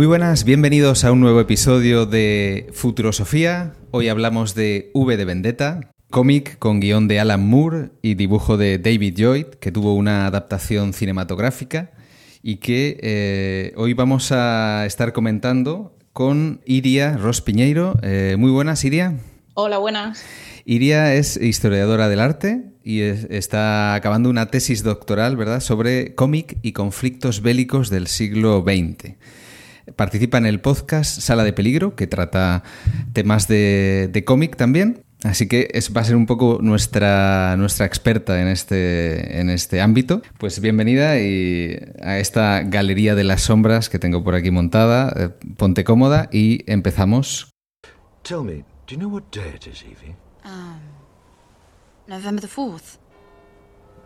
[0.00, 3.74] Muy buenas, bienvenidos a un nuevo episodio de Futurosofía.
[3.90, 8.78] Hoy hablamos de V de Vendetta, cómic con guion de Alan Moore y dibujo de
[8.78, 11.90] David Lloyd, que tuvo una adaptación cinematográfica
[12.42, 17.98] y que eh, hoy vamos a estar comentando con Iria Ross Piñeiro.
[18.02, 19.18] Eh, muy buenas, Iria.
[19.52, 20.24] Hola, buenas.
[20.64, 26.72] Iria es historiadora del arte y está acabando una tesis doctoral, ¿verdad?, sobre cómic y
[26.72, 29.16] conflictos bélicos del siglo XX.
[29.96, 32.62] Participa en el podcast Sala de Peligro, que trata
[33.12, 35.02] temas de, cómic también.
[35.22, 39.80] Así que es, va a ser un poco nuestra, nuestra experta en este, en este
[39.80, 40.22] ámbito.
[40.38, 45.12] Pues bienvenida y a esta galería de las sombras que tengo por aquí montada.
[45.14, 47.50] Eh, ponte cómoda y empezamos.
[48.22, 50.16] Tell me, do you know what day it is, Evie?
[50.44, 50.80] Um,
[52.08, 52.98] November the 4th.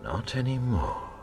[0.02, 1.13] Not anymore.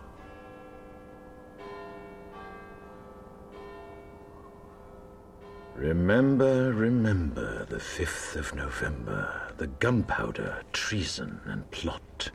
[5.78, 9.28] Remember, remember the 5th of November,
[9.58, 12.32] the gunpowder, treason, and plot.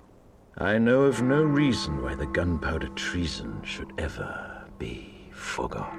[0.58, 5.92] I know of no reason why the gunpowder treason should ever be forgot.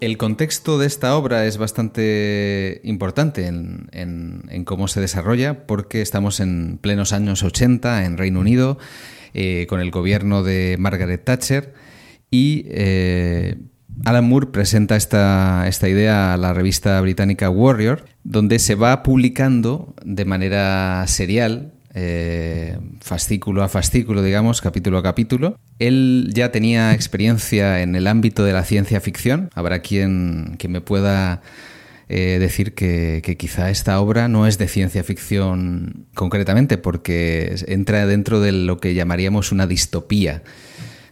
[0.00, 6.02] El contexto de esta obra es bastante importante en, en, en, cómo se desarrolla porque
[6.02, 8.76] estamos en plenos años 80 en Reino Unido
[9.32, 11.72] eh, con el gobierno de Margaret Thatcher
[12.30, 13.56] y eh,
[14.04, 19.94] Alan Moore presenta esta, esta, idea a la revista británica Warrior, donde se va publicando
[20.04, 25.58] de manera serial, eh, fascículo a fascículo, digamos, capítulo a capítulo.
[25.78, 29.48] Él ya tenía experiencia en el ámbito de la ciencia ficción.
[29.54, 31.40] Habrá quien, me pueda
[32.08, 38.06] eh, decir que, que, quizá esta obra no es de ciencia ficción concretamente, porque entra
[38.06, 40.42] dentro de lo que llamaríamos una distopía.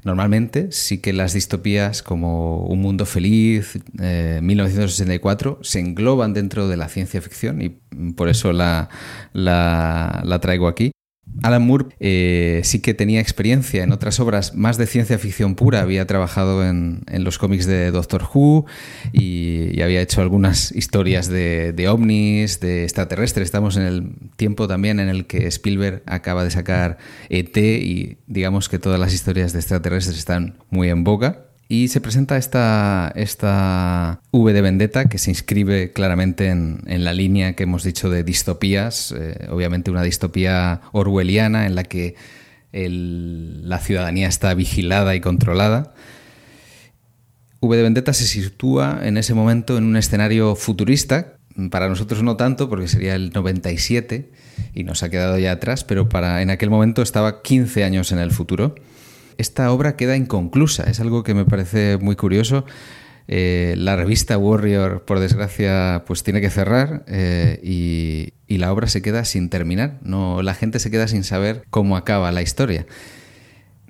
[0.04, 6.76] Normalmente sí que las distopías como Un Mundo Feliz, 1984, eh, se engloban dentro de
[6.76, 7.70] la ciencia ficción y
[8.12, 8.91] por eso la,
[9.32, 10.92] la traigo aquí.
[11.43, 15.81] Alan Moore eh, sí que tenía experiencia en otras obras más de ciencia ficción pura.
[15.81, 18.67] Había trabajado en, los cómics de Doctor Who
[19.12, 23.47] y, había hecho algunas historias de, ovnis, de extraterrestres.
[23.47, 28.69] Estamos en el tiempo también en el que Spielberg acaba de sacar ET y digamos
[28.69, 31.53] que todas las historias de extraterrestres están muy en boga.
[31.74, 37.54] Y se presenta esta, esta V de Vendetta que se inscribe claramente en, la línea
[37.54, 42.14] que hemos dicho de distopías, eh, obviamente una distopía orwelliana en la que
[42.70, 45.94] la ciudadanía está vigilada y controlada.
[47.58, 51.38] V de Vendetta se sitúa en ese momento en un escenario futurista,
[51.72, 54.30] para nosotros no tanto, porque sería el 97
[54.74, 58.20] y nos ha quedado ya atrás, pero para, en aquel momento estaba 15 años en
[58.20, 58.76] el futuro
[59.39, 60.84] esta obra queda inconclusa.
[60.84, 62.65] Es algo que me parece muy curioso.
[63.27, 69.03] Eh, la revista Warrior, por desgracia, pues tiene que cerrar eh, y, la obra se
[69.03, 69.99] queda sin terminar.
[70.03, 72.87] No, la gente se queda sin saber cómo acaba la historia.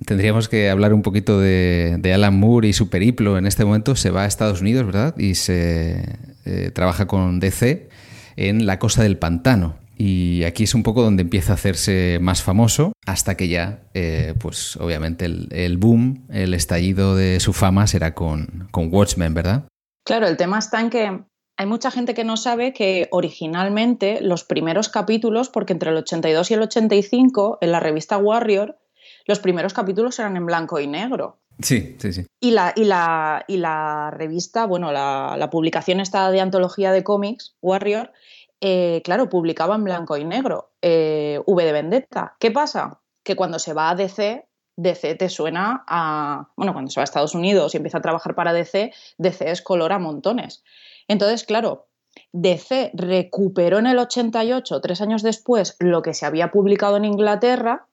[0.03, 3.37] Tendríamos que hablar un poquito de, Alan Moore y su periplo.
[3.37, 5.15] En este momento se va a Estados Unidos, ¿verdad?
[5.19, 6.03] Y se
[6.45, 7.89] eh, trabaja con DC
[8.37, 9.77] en La Cosa del Pantano.
[9.97, 14.33] Y aquí es un poco donde empieza a hacerse más famoso, hasta que ya, eh,
[14.39, 19.63] pues obviamente el, boom, el estallido de su fama será con, con Watchmen, ¿verdad?
[20.05, 21.23] Claro, el tema está en que
[21.57, 26.51] hay mucha gente que no sabe que originalmente los primeros capítulos, porque entre el 82
[26.51, 28.77] y el 85, en la revista Warrior,
[29.25, 31.39] los primeros capítulos eran en blanco y negro.
[31.61, 32.25] Sí, sí, sí.
[32.41, 37.03] Y la, y la, y la revista, bueno, la, la publicación esta de antología de
[37.03, 38.11] cómics, Warrior,
[38.61, 42.35] eh, claro, publicaba en blanco y negro eh, V de Vendetta.
[42.39, 43.01] ¿Qué pasa?
[43.23, 44.47] Que cuando se va a DC,
[44.77, 46.49] DC te suena a.
[46.55, 49.61] Bueno, cuando se va a Estados Unidos y empieza a trabajar para DC, DC es
[49.61, 50.63] color a montones.
[51.07, 51.87] Entonces, claro,
[52.31, 57.87] DC recuperó en el 88, tres años después, lo que se había publicado en Inglaterra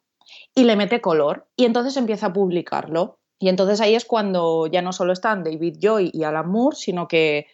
[0.54, 1.48] y le mete color.
[1.56, 3.18] Y entonces empieza a publicarlo.
[3.38, 7.08] Y entonces ahí es cuando ya no solo están David Joy y Alan Moore, sino
[7.08, 7.46] que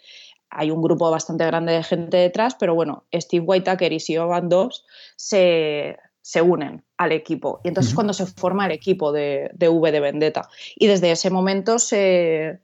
[0.50, 4.48] hay un grupo bastante grande de gente detrás, pero bueno, Steve Whitaker y Sio Van
[4.48, 4.84] Doss
[5.16, 5.96] se,
[6.42, 7.60] unen al equipo.
[7.64, 10.48] Y entonces es cuando se forma el equipo de, V de Vendetta.
[10.76, 12.60] Y desde ese momento se,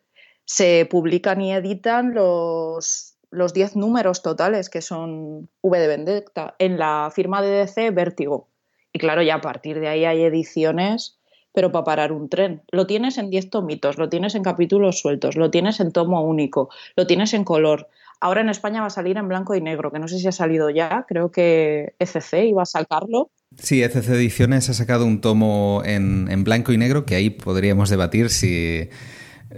[0.90, 7.10] publican y editan los, los 10 números totales que son V de Vendetta en la
[7.14, 8.48] firma de DC Vértigo.
[8.92, 11.18] Y claro, ya a partir de ahí hay ediciones
[11.54, 12.62] pero para parar un tren.
[12.70, 16.68] Lo tienes en 10 tomitos, lo tienes en capítulos sueltos, lo tienes en tomo único,
[16.96, 17.88] lo tienes en color.
[18.20, 20.32] Ahora en España va a salir en blanco y negro, que no sé si ha
[20.32, 23.30] salido ya, creo que ECC iba a sacarlo.
[23.56, 28.30] Sí, ECC Ediciones ha sacado un tomo en, blanco y negro, que ahí podríamos debatir
[28.30, 28.88] si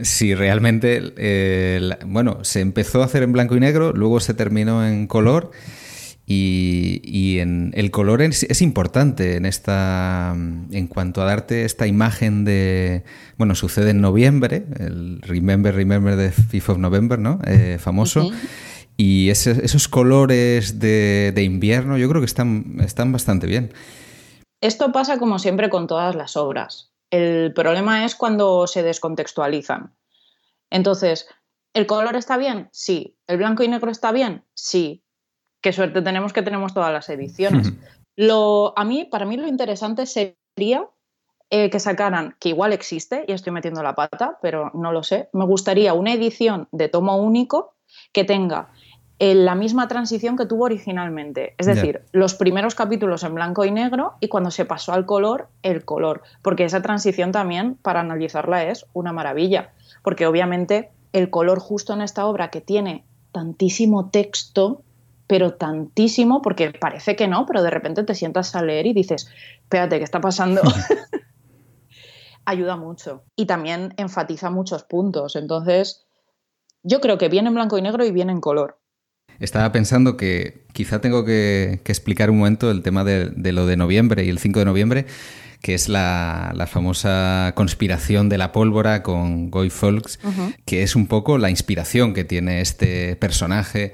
[0.03, 4.87] Sí, realmente, eh, bueno, se empezó a hacer en blanco y negro, luego se terminó
[4.87, 5.53] en color.
[6.29, 13.05] Y, en, el color es, importante en esta en cuanto a darte esta imagen de
[13.39, 18.29] bueno sucede en noviembre el Remember Remember de Fifth of November no eh, famoso.
[18.97, 23.73] Y esos colores de, de, invierno yo creo que están están bastante bien.
[24.61, 26.91] Esto pasa como siempre con todas las obras.
[27.11, 29.95] El problema es cuando se descontextualizan.
[30.71, 31.29] Entonces
[31.73, 33.17] el color está bien sí.
[33.29, 35.05] El blanco y negro está bien sí
[35.67, 37.73] qué suerte tenemos que tenemos todas las ediciones.
[38.15, 40.87] Lo, a mí, para mí lo interesante sería
[41.51, 45.29] eh, que sacaran, que igual existe, y estoy metiendo la pata, pero no lo sé,
[45.33, 47.75] me gustaría una edición de tomo único
[48.13, 48.69] que tenga
[49.19, 51.57] eh, la misma transición que tuvo originalmente.
[51.59, 55.49] Es decir, los primeros capítulos en blanco y negro y cuando se pasó al color,
[55.63, 56.23] el color.
[56.43, 59.73] Porque esa transición también, para analizarla, es una maravilla.
[60.05, 64.83] Porque obviamente el color justo en esta obra que tiene tantísimo texto,
[65.27, 69.29] pero tantísimo, porque parece que no, pero de repente te sientas a leer y dices,
[69.63, 70.63] espérate, ¿qué está pasando?
[72.45, 73.25] Ayuda mucho.
[73.35, 75.35] Y también enfatiza muchos puntos.
[75.37, 76.07] Entonces,
[76.83, 78.79] yo creo que viene en blanco y negro y viene en color.
[79.41, 84.25] Estaba pensando que quizá tengo que, explicar un momento el tema de, lo de noviembre
[84.25, 85.07] y el 5 de noviembre,
[85.61, 90.19] que es la, famosa conspiración de la pólvora con Guy Fawkes,
[90.65, 93.93] que es un poco la inspiración que tiene este personaje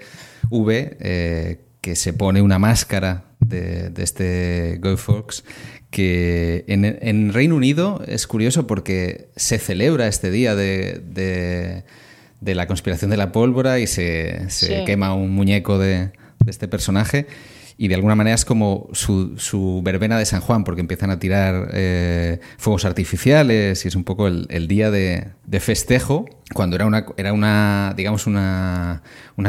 [0.50, 5.44] V, eh, que se pone una máscara de, este Guy Fawkes,
[5.90, 11.84] que en, Reino Unido es curioso porque se celebra este día de,
[12.40, 14.46] la conspiración de la pólvora y se,
[14.86, 16.10] quema un muñeco de,
[16.46, 17.26] este personaje
[17.78, 21.70] y de alguna manera es como su, verbena de San Juan, porque empiezan a tirar
[21.72, 27.32] eh, fuegos artificiales y es un poco el, día de, festejo, cuando era una, era
[27.32, 29.02] una digamos, una,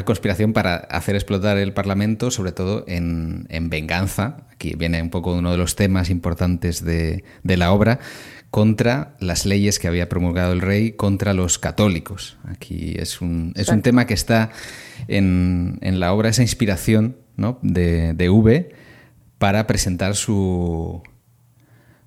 [0.06, 4.48] conspiración para hacer explotar el Parlamento, sobre todo en, venganza.
[4.52, 8.00] Aquí viene un poco uno de los temas importantes de, la obra,
[8.50, 12.38] contra las leyes que había promulgado el rey contra los católicos.
[12.46, 14.52] Aquí es un, es un tema que está
[15.08, 17.18] en, en la obra, esa inspiración
[17.62, 18.76] de, V
[19.38, 21.02] para presentar su,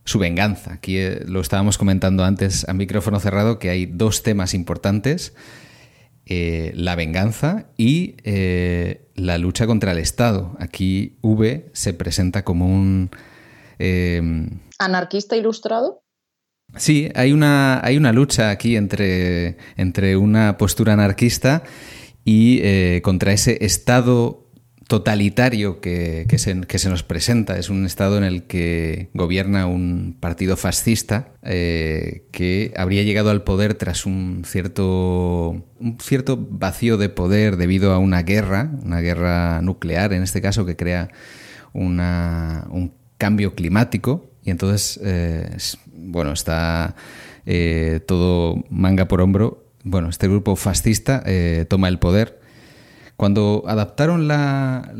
[0.04, 0.72] su venganza.
[0.72, 5.34] Aquí eh, lo estábamos comentando antes a micrófono cerrado que hay dos temas importantes.
[6.28, 10.56] Eh, la venganza y eh, la lucha contra el Estado.
[10.58, 13.10] Aquí V se presenta como un...
[14.78, 16.02] ¿Anarquista ilustrado?
[16.76, 21.62] Sí, hay una, hay una lucha aquí entre, entre una postura anarquista
[22.24, 24.45] y contra ese Estado
[24.86, 27.58] totalitario que, se, que, se, nos presenta.
[27.58, 33.42] Es un estado en el que gobierna un partido fascista eh, que habría llegado al
[33.42, 39.60] poder tras un cierto, un cierto vacío de poder debido a una guerra, una guerra
[39.60, 41.10] nuclear en este caso, que crea
[41.72, 44.30] una, un cambio climático.
[44.44, 45.56] Y entonces, eh,
[45.92, 46.94] bueno, está
[47.44, 49.64] eh, todo manga por hombro.
[49.82, 51.24] Bueno, este grupo fascista
[51.68, 52.45] toma el poder
[53.16, 54.92] cuando adaptaron la,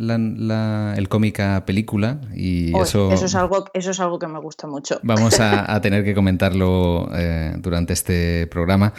[0.97, 4.67] el cómic a película, y eso, eso, es algo, eso es algo que me gusta
[4.67, 4.99] mucho.
[5.03, 8.95] Vamos a, tener que comentarlo eh, durante este programa.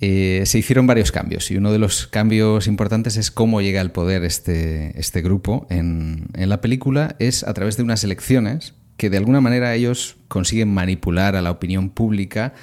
[0.00, 3.90] Eh, se hicieron varios cambios y uno de los cambios importantes es cómo llega al
[3.90, 9.10] poder este, este grupo en, en la película es a través de unas elecciones que
[9.10, 12.54] de alguna manera ellos consiguen manipular a la opinión pública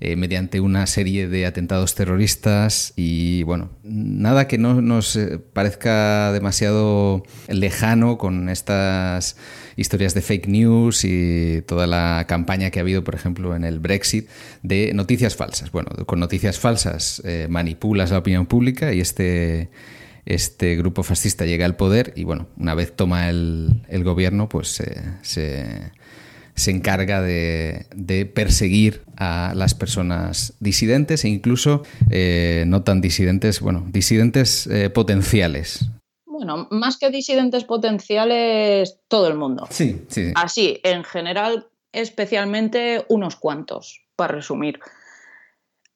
[0.00, 6.32] eh, mediante una serie de atentados terroristas y bueno, nada que no nos eh, parezca
[6.32, 9.36] demasiado lejano con estas
[9.76, 13.80] historias de fake news y toda la campaña que ha habido, por ejemplo, en el
[13.80, 14.28] Brexit
[14.62, 15.70] de noticias falsas.
[15.70, 19.70] Bueno, con noticias falsas eh, manipulas la opinión pública y este
[20.26, 24.82] este grupo fascista llega al poder y bueno, una vez toma el, gobierno, pues
[25.22, 25.92] se,
[26.54, 33.84] se encarga de, perseguir a las personas disidentes e incluso eh, no tan disidentes, bueno,
[33.88, 35.88] disidentes eh, potenciales.
[36.26, 39.66] Bueno, más que disidentes potenciales, todo el mundo.
[39.70, 40.32] Sí, sí.
[40.34, 44.80] Así, en general, especialmente unos cuantos, para resumir.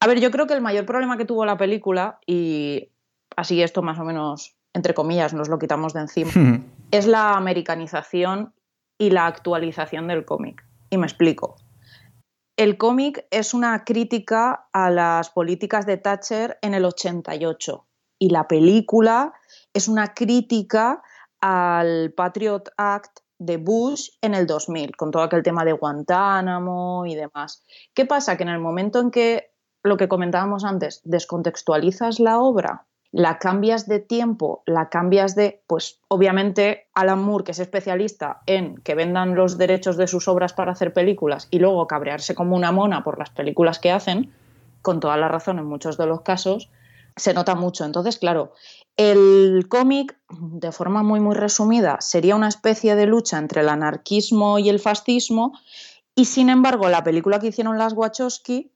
[0.01, 2.89] A ver, yo creo que el mayor problema que tuvo la película, y
[3.37, 6.31] así esto más o menos, entre comillas, nos lo quitamos de encima,
[6.91, 8.53] es la americanización
[8.99, 10.65] y la actualización del cómic.
[10.91, 11.57] Y me explico.
[12.57, 17.87] El cómic es una crítica a las políticas de Thatcher en el 88
[18.19, 19.33] y la película
[19.73, 21.03] es una crítica
[21.41, 27.15] al Patriot Act de Bush en el 2000, con todo aquel tema de Guantánamo y
[27.15, 27.65] demás.
[27.95, 28.37] ¿Qué pasa?
[28.37, 29.53] Que en el momento en que
[29.85, 36.01] lo que comentábamos antes, descontextualizas la obra, la cambias de tiempo, la cambias de, pues
[36.09, 40.73] obviamente Alan Moore, que es especialista en que vendan los derechos de sus obras para
[40.73, 44.33] hacer películas y luego cabrearse como una mona por las películas que hacen,
[44.83, 46.71] con toda la razón en muchos de los casos,
[47.17, 47.85] se nota mucho.
[47.85, 48.53] Entonces, claro,
[48.97, 54.59] el cómic, de forma muy, muy resumida, sería una especie de lucha entre el anarquismo
[54.59, 55.53] y el fascismo,
[56.15, 58.73] y sin embargo, la película que hicieron las Wachowski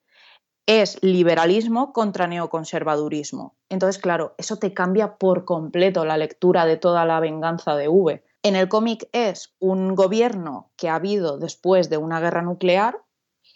[0.66, 3.56] es liberalismo contra neoconservadurismo.
[3.68, 8.24] Entonces, claro, eso te cambia por completo la lectura de toda la venganza de V.
[8.42, 13.00] En el cómic es un gobierno que ha habido después de una guerra nuclear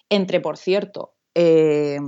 [0.09, 1.99] entre, por cierto, eh,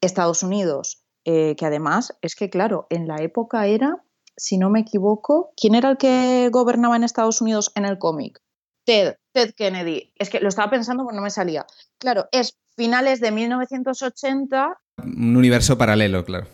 [0.00, 4.02] Estados Unidos, eh, que además es que, claro, en la época era,
[4.36, 8.40] si no me equivoco, ¿quién era el que gobernaba en Estados Unidos en el cómic?
[8.84, 10.12] Ted, Ted Kennedy.
[10.16, 11.66] Es que lo estaba pensando, pero no me salía.
[11.98, 14.78] Claro, es finales de 1980.
[15.02, 16.46] Un universo paralelo, claro.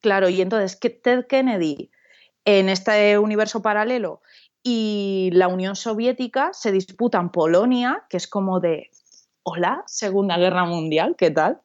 [0.00, 1.90] Claro, y entonces que Ted Kennedy
[2.44, 4.22] en este universo paralelo
[4.62, 8.90] y la Unión Soviética se disputan Polonia, que es como de,
[9.42, 11.60] hola, Segunda Guerra Mundial, ¿qué tal?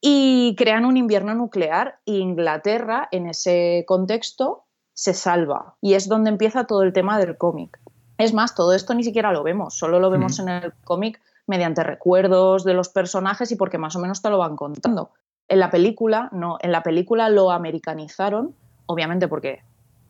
[0.00, 6.30] Y crean un invierno nuclear e Inglaterra en ese contexto se salva y es donde
[6.30, 7.78] empieza todo el tema del cómic.
[8.18, 11.82] Es más, todo esto ni siquiera lo vemos, solo lo vemos en el cómic mediante
[11.82, 15.10] recuerdos de los personajes y porque más o menos te lo van contando.
[15.48, 18.54] En la película, no, en la película lo americanizaron,
[18.86, 19.62] obviamente porque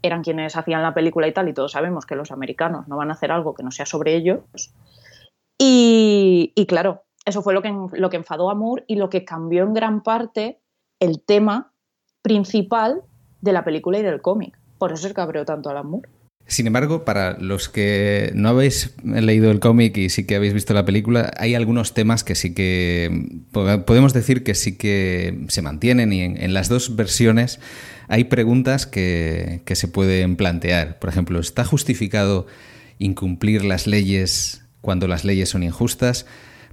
[0.03, 3.11] eran quienes hacían la película y tal, y todos sabemos que los americanos no van
[3.11, 4.41] a hacer algo que no sea sobre ellos.
[5.61, 9.65] Y, claro, eso fue lo que, lo que enfadó a Moore y lo que cambió
[9.65, 10.61] en gran parte
[11.01, 11.73] el tema
[12.23, 13.03] principal
[13.41, 14.59] de la película y del cómic.
[14.79, 16.09] Por eso es cabreó tanto a Moore.
[16.49, 20.73] Sin embargo, para los que no habéis leído el cómic y sí que habéis visto
[20.73, 26.11] la película, hay algunos temas que sí que podemos decir que sí que se mantienen
[26.11, 27.61] y en, las dos versiones
[28.09, 30.99] hay preguntas que, que, se pueden plantear.
[30.99, 32.47] Por ejemplo, ¿está justificado
[32.99, 36.25] incumplir las leyes cuando las leyes son injustas?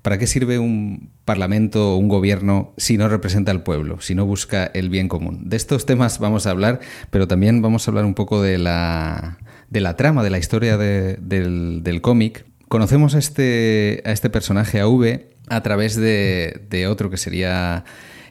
[0.02, 4.26] ¿Para qué sirve un parlamento o un gobierno si no representa al pueblo, si no
[4.26, 5.50] busca el bien común?
[5.50, 6.80] De estos temas vamos a hablar,
[7.10, 9.40] pero también vamos a hablar un poco de la
[9.76, 14.88] de la trama, de la historia del, cómic, conocemos a este, a este personaje, a
[14.88, 17.84] V, a través de, otro que sería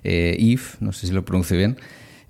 [0.04, 1.76] eh, Eve, no sé si lo pronuncio bien,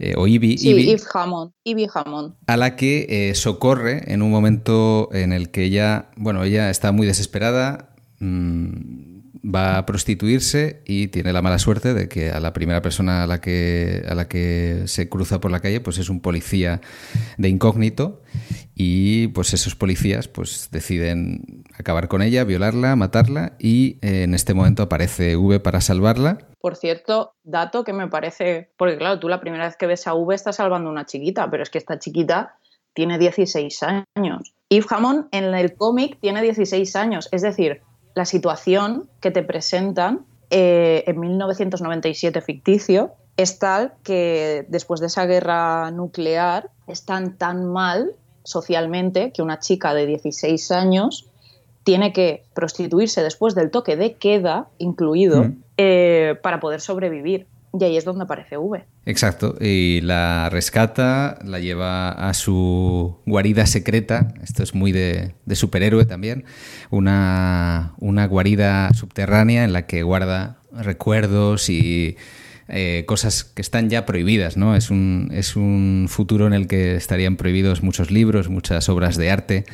[0.01, 0.59] eh, o Ivy.
[0.59, 1.53] Sí, Eve Hammond,
[1.95, 2.35] Hammond.
[2.49, 6.91] A la que eh, socorre en un momento en el que ella, bueno, ella está
[6.91, 9.14] muy desesperada, mm,
[9.45, 13.27] va a prostituirse y tiene la mala suerte de que a la primera persona a
[13.27, 16.81] la que, a la que se cruza por la calle pues es un policía
[17.37, 18.23] de incógnito
[18.75, 24.55] y pues esos policías pues deciden acabar con ella, violarla, matarla y eh, en este
[24.55, 26.39] momento aparece V para salvarla.
[26.61, 30.15] Por cierto, dato que me parece, porque claro, tú la primera vez que ves a
[30.15, 32.57] V estás salvando a una chiquita, pero es que esta chiquita
[32.95, 34.55] tiene 16 años.
[34.71, 37.83] Eve Hammond en el cómic tiene 16 años, es decir,
[38.15, 45.27] la situación que te presentan eh, en 1997 ficticio es tal que después de esa
[45.27, 48.13] guerra nuclear están tan mal
[48.45, 51.29] socialmente que una chica de 16 años
[51.83, 55.63] tiene que prostituirse después del toque de queda incluido mm.
[55.77, 57.47] eh, para poder sobrevivir.
[57.79, 58.85] Y ahí es donde aparece V.
[59.05, 66.05] Exacto, y la rescata, la lleva a su guarida secreta, esto es muy de, superhéroe
[66.05, 66.45] también,
[66.91, 72.17] una, una, guarida subterránea en la que guarda recuerdos y
[72.69, 74.77] eh, cosas que están ya prohibidas, ¿no?
[74.77, 79.31] Es un, es un futuro en el que estarían prohibidos muchos libros, muchas obras de
[79.31, 79.65] arte,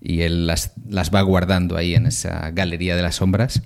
[0.00, 3.62] y él las, las va guardando ahí en esa galería de las sombras.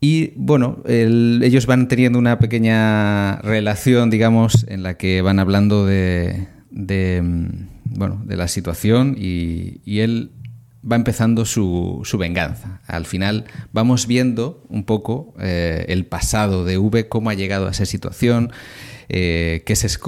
[0.00, 6.48] Y bueno, ellos van teniendo una pequeña relación, digamos, en la que van hablando de,
[6.70, 7.46] mm,
[7.84, 10.32] bueno, de la situación y, él
[10.90, 12.80] va empezando su, su, venganza.
[12.86, 17.72] Al final vamos viendo un poco eh, el pasado de V, cómo ha llegado a
[17.72, 18.50] esa situación,
[19.10, 19.62] eh,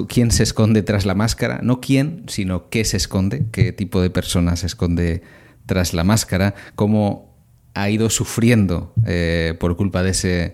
[0.09, 4.09] quién se esconde tras la máscara, no quién, sino qué se esconde, qué tipo de
[4.09, 5.23] persona se esconde
[5.67, 7.32] tras la máscara, cómo
[7.75, 10.53] ha ido sufriendo eh, por culpa de ese,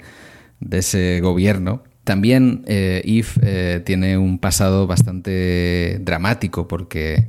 [0.60, 1.82] de ese gobierno.
[2.04, 3.02] También eh,
[3.42, 7.28] eh, tiene un pasado bastante dramático porque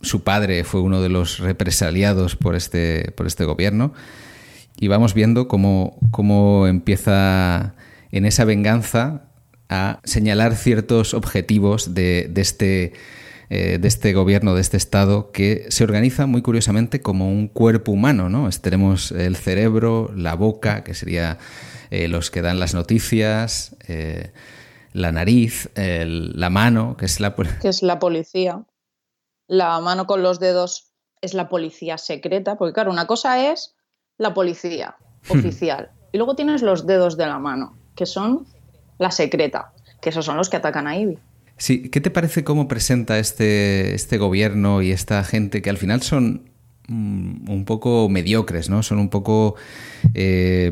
[0.00, 3.92] su padre fue uno de los represaliados por este, por este gobierno.
[4.78, 7.74] Y vamos viendo cómo, cómo empieza
[8.10, 9.24] en esa venganza
[9.68, 12.92] a señalar ciertos objetivos de, de este
[13.50, 17.92] eh, de este gobierno, de este Estado, que se organiza muy curiosamente como un cuerpo
[17.92, 18.48] humano, ¿no?
[18.60, 21.38] Tenemos el cerebro, la boca, que sería
[21.90, 24.32] eh, los que dan las noticias, eh,
[24.92, 27.34] la nariz, la mano, que es la...
[27.34, 28.64] Que es la policía.
[29.48, 33.74] La mano con los dedos es la policía secreta, porque claro, una cosa es
[34.18, 34.96] la policía
[35.28, 38.46] oficial y luego tienes los dedos de la mano, que son
[38.98, 41.18] la secreta, que esos son los que atacan a Ivy.
[41.56, 46.02] Sí, ¿qué te parece cómo presenta este, este gobierno y esta gente que al final
[46.02, 46.50] son
[46.88, 48.82] mm, un poco mediocres, ¿no?
[48.82, 49.54] Son un poco...
[50.14, 50.70] Eh,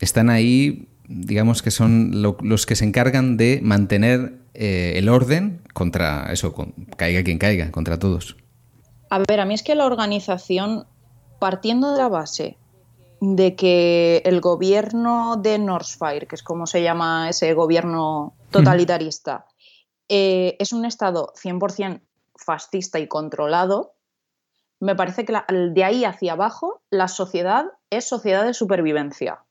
[0.00, 6.32] están ahí, digamos que son los que se encargan de mantener eh, el orden contra
[6.32, 6.54] eso,
[6.96, 8.36] caiga quien caiga, contra todos.
[9.10, 10.86] A ver, a mí es que la organización,
[11.38, 12.56] partiendo de la base
[13.20, 19.46] de que el gobierno de Northfire, que es como se llama ese gobierno totalitarista,
[20.08, 22.00] eh, es un Estado 100%
[22.36, 23.94] fascista y controlado,
[24.80, 29.44] me parece que de ahí hacia abajo la sociedad es sociedad de supervivencia.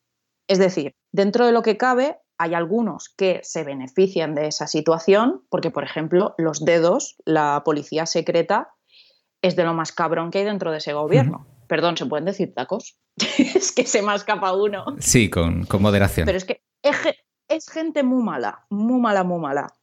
[0.47, 5.45] Es decir, dentro de lo que cabe, hay algunos que se benefician de esa situación,
[5.49, 8.73] porque, por ejemplo, los dedos, la policía secreta,
[9.41, 11.47] es de lo más cabrón que hay dentro de ese gobierno.
[11.67, 12.97] Perdón, ¿se pueden decir tacos?
[13.37, 14.83] es que se me escapa uno.
[14.99, 16.25] Sí, con, moderación.
[16.25, 16.61] Pero es que
[17.51, 19.73] es, gente muy mala, muy mala, muy mala.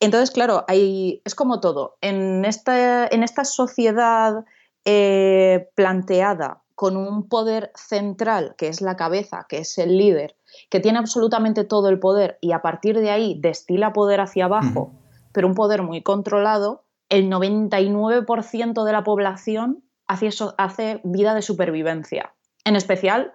[0.00, 1.96] Entonces, claro, hay, es como todo.
[2.00, 4.44] En esta, en esta sociedad
[4.84, 10.36] eh, planteada con un poder central, que es la cabeza, que es el líder,
[10.70, 14.92] que tiene absolutamente todo el poder y a partir de ahí destila poder hacia abajo,
[15.32, 22.34] pero un poder muy controlado, el 99% de la población hace, hace, vida de supervivencia.
[22.64, 23.32] En especial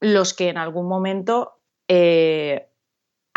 [0.00, 2.68] los que en algún momento eh,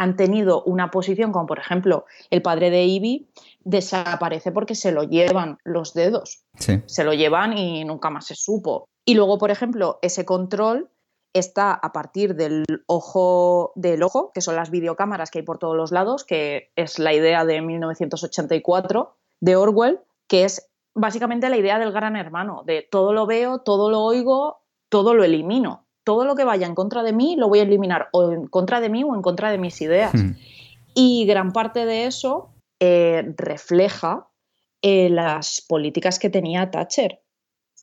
[0.01, 5.03] han tenido una posición, como por ejemplo el padre de Ivy, desaparece porque se lo
[5.03, 6.43] llevan los dedos.
[6.57, 8.85] Se lo llevan y nunca más se supo.
[9.05, 10.89] Y luego, por ejemplo, ese control
[11.33, 15.77] está a partir del ojo del ojo, que son las videocámaras que hay por todos
[15.77, 21.77] los lados, que es la idea de 1984 de Orwell, que es básicamente la idea
[21.77, 25.85] del gran hermano, de todo lo veo, todo lo oigo, todo lo elimino.
[26.11, 28.81] Todo lo que vaya en contra de mí lo voy a eliminar, o en contra
[28.81, 30.13] de mí o en contra de mis ideas.
[30.13, 30.35] Hmm.
[30.93, 32.49] Y gran parte de eso
[32.81, 34.27] eh, refleja
[34.81, 37.21] eh, las políticas que tenía Thatcher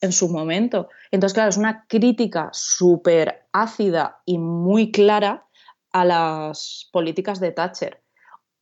[0.03, 0.91] en su momento.
[1.11, 5.47] Entonces, claro, es una crítica súper ácida y muy clara
[5.91, 8.03] a las políticas de Thatcher.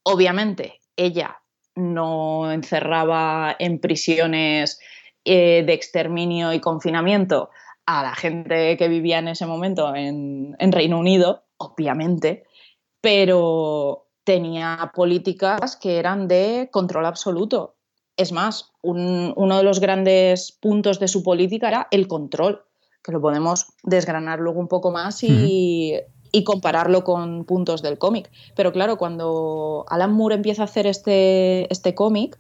[0.05, 1.41] Obviamente, ella
[1.75, 4.79] no encerraba en prisiones
[5.25, 7.51] eh, de exterminio y confinamiento
[7.87, 12.45] a la gente que vivía en ese momento en, en Reino Unido, obviamente,
[13.01, 17.77] pero tenía políticas que eran de control absoluto.
[18.17, 22.65] Es más, uno de los grandes puntos de su política era el control,
[23.05, 25.95] que lo podemos desgranar luego un poco más y,
[26.45, 28.31] compararlo con puntos del cómic.
[28.55, 32.39] Pero claro, cuando Alan Moore empieza a hacer este, este cómic,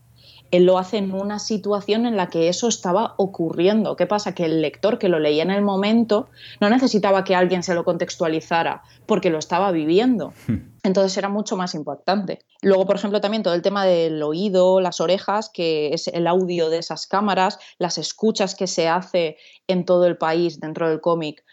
[0.50, 3.96] él lo hace en una situación en la que eso estaba ocurriendo.
[3.96, 4.34] ¿Qué pasa?
[4.34, 6.28] Que el lector que lo leía en el momento
[6.60, 10.32] no necesitaba que alguien se lo contextualizara porque lo estaba viviendo.
[10.46, 10.76] Hmm.
[10.82, 12.44] Entonces era mucho más impactante.
[12.62, 16.70] Luego, por ejemplo, también todo el tema del oído, las orejas, que es el audio
[16.70, 21.44] de esas cámaras, las escuchas que se hace en todo el país dentro del cómic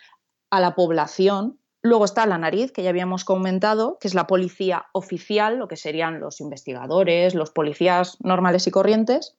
[0.51, 4.86] a la población, Luego está la nariz, que ya habíamos comentado, que es la policía
[4.93, 9.36] oficial, lo que serían los investigadores, los policías normales y corrientes.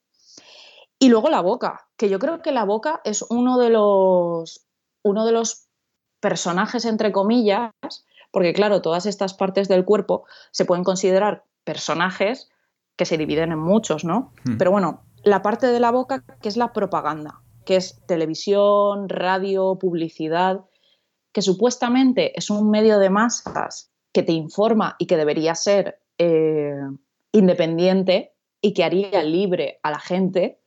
[0.99, 4.67] Y luego la boca, que yo creo que la boca es uno de los,
[5.03, 5.67] uno de los
[6.19, 7.71] personajes, entre comillas,
[8.29, 12.49] porque claro, todas estas partes del cuerpo se pueden considerar personajes
[12.95, 14.33] que se dividen en muchos, ¿no?
[14.43, 14.57] Hmm.
[14.57, 19.79] Pero bueno, la parte de la boca, que es la propaganda, que es televisión, radio,
[19.79, 20.61] publicidad,
[21.35, 26.79] que supuestamente es un medio de masas que te informa y que debería ser eh,
[27.33, 30.61] independiente y que haría libre a la gente,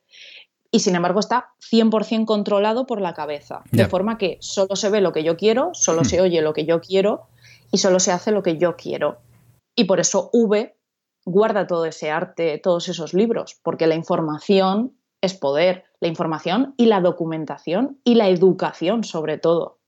[0.69, 5.01] y sin embargo está 100% controlado por la cabeza, de forma que solo se ve
[5.01, 6.23] lo que yo quiero, solo se hmm.
[6.23, 7.29] oye lo que yo quiero
[7.71, 9.17] y solo se hace lo que yo quiero.
[9.75, 10.77] Y por eso V
[11.25, 16.85] guarda todo ese arte, todos esos libros, porque la información es poder, la información y
[16.85, 19.78] la documentación y la educación sobre todo.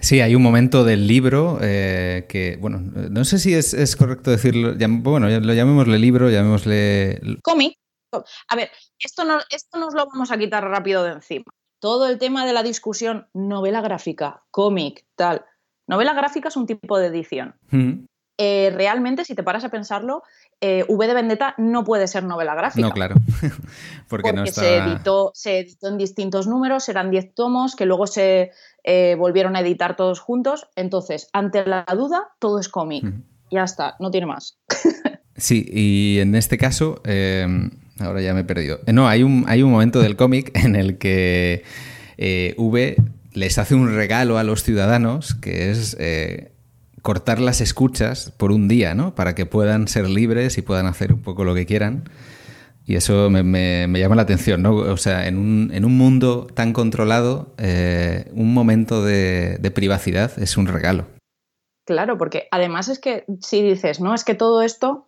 [0.00, 4.74] Sí, hay un momento del libro eh, que, bueno, no sé si es, correcto decirlo,
[5.02, 7.20] bueno, lo llamémosle libro, llamémosle...
[7.42, 7.76] Cómic.
[8.48, 11.44] A ver, esto, no, esto nos lo vamos a quitar rápido de encima.
[11.80, 15.44] Todo el tema de la discusión, novela gráfica, cómic, tal.
[15.86, 17.54] Novela gráfica es un tipo de edición.
[18.38, 20.22] eh, realmente, si te paras a pensarlo,
[20.62, 22.86] eh, V de Vendetta no puede ser novela gráfica.
[22.86, 23.14] No, claro.
[24.08, 28.50] porque, no se, editó, se editó en distintos números, eran 10 tomos que luego se
[28.84, 30.68] eh, volvieron a editar todos juntos.
[30.76, 33.04] Entonces, ante la duda, todo es cómic.
[33.50, 34.58] Ya está, no tiene más.
[35.36, 37.00] sí, y en este caso,
[37.98, 38.80] ahora ya me he perdido.
[38.86, 41.64] No, hay un, hay un momento del cómic en el que
[42.18, 42.96] V
[43.32, 45.96] les hace un regalo a los ciudadanos que es
[47.02, 49.14] cortar las escuchas por un día, ¿no?
[49.14, 52.04] Para que puedan ser libres y puedan hacer un poco lo que quieran.
[52.84, 54.74] Y eso me, llama la atención, ¿no?
[54.74, 60.56] O sea, en un, en un mundo tan controlado, eh, un momento de, privacidad es
[60.56, 61.06] un regalo.
[61.86, 65.06] Claro, porque además es que si dices, no, es que todo esto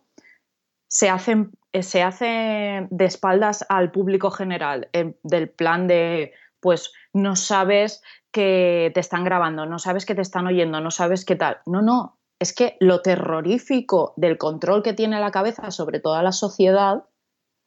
[0.87, 1.47] se hace,
[1.81, 4.89] se hace de espaldas al público general,
[5.23, 8.01] del plan de, pues no sabes
[8.33, 11.59] que te están grabando, no sabes que te están oyendo, no sabes qué tal.
[11.65, 16.33] No, no, es que lo terrorífico del control que tiene la cabeza sobre toda la
[16.33, 17.05] sociedad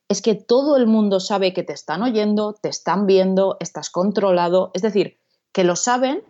[0.08, 4.70] es que todo el mundo sabe que te están oyendo, te están viendo, estás controlado,
[4.74, 5.18] es decir,
[5.52, 6.22] que lo saben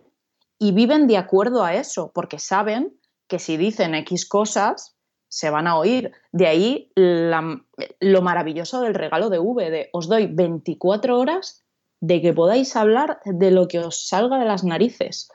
[0.59, 2.97] y viven de acuerdo a eso, porque saben
[3.27, 4.95] que si dicen X cosas,
[5.29, 6.11] se van a oír.
[6.31, 11.66] De ahí lo maravilloso del regalo de V, de os doy 24 horas
[11.99, 15.29] de que podáis hablar de lo que os salga de las narices.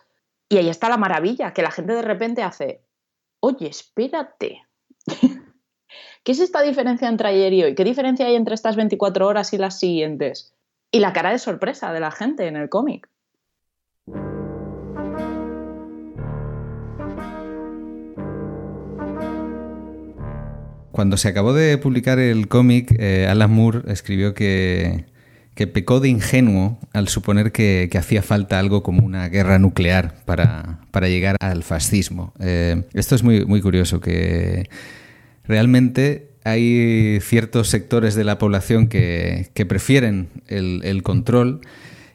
[0.48, 2.82] Y ahí está la maravilla, que la gente de repente hace,
[3.40, 4.62] oye, espérate.
[6.24, 7.74] ¿Qué es esta diferencia entre ayer y hoy?
[7.74, 10.54] ¿Qué diferencia hay entre estas 24 horas y las siguientes?
[10.90, 13.08] Y la cara de sorpresa de la gente en el cómic.
[20.92, 25.06] Cuando se acabó de publicar el cómic, eh, Alan Moore escribió que,
[25.54, 30.78] que pecó de ingenuo al suponer que, hacía falta algo como una guerra nuclear para,
[31.08, 32.32] llegar al fascismo.
[32.40, 34.68] Eh, esto es muy, muy curioso, que
[35.44, 41.60] realmente hay ciertos sectores de la población que, prefieren el, control.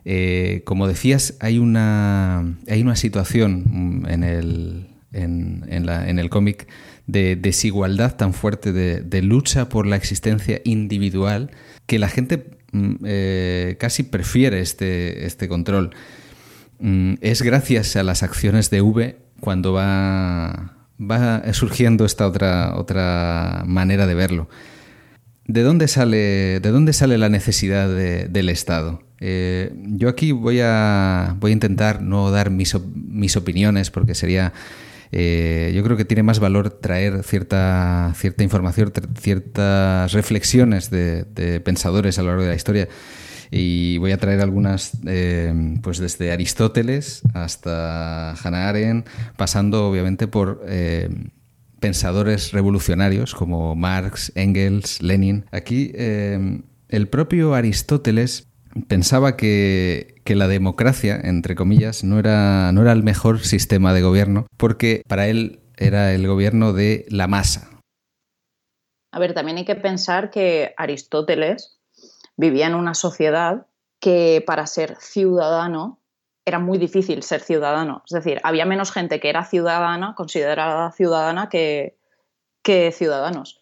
[0.05, 6.67] Eh, como decías, hay una, hay una situación en el, en, en el cómic
[7.07, 11.51] de desigualdad tan fuerte, de, lucha por la existencia individual,
[11.87, 15.91] que la gente eh, casi prefiere este, este control.
[16.79, 23.63] Mm, es gracias a las acciones de V cuando va, va surgiendo esta otra, otra
[23.65, 24.49] manera de verlo.
[25.45, 29.01] ¿De dónde sale, de dónde sale la necesidad del Estado?
[29.19, 34.53] Eh, yo aquí voy a, voy a intentar no dar mis, mis opiniones porque sería
[35.11, 42.19] eh, yo creo que tiene más valor traer cierta, cierta información, ciertas reflexiones de, pensadores
[42.19, 42.87] a lo largo de la historia.
[43.49, 50.65] Y voy a traer algunas, eh, pues desde Aristóteles hasta Hannah Arendt, pasando obviamente por
[50.67, 51.09] eh,
[51.79, 55.45] pensadores revolucionarios como Marx, Engels, Lenin.
[55.51, 58.47] Aquí el propio Aristóteles
[58.87, 64.45] pensaba que, la democracia, entre comillas, no era, no era el mejor sistema de gobierno,
[64.57, 67.69] porque para él era el gobierno de la masa.
[69.11, 71.79] A ver, también hay que pensar que Aristóteles
[72.35, 73.67] vivía en una sociedad
[73.99, 75.99] que para ser ciudadano
[76.45, 78.03] era muy difícil ser ciudadano.
[78.05, 81.97] Es decir, había menos gente que era ciudadana, considerada ciudadana, que,
[82.63, 83.56] que ciudadanos.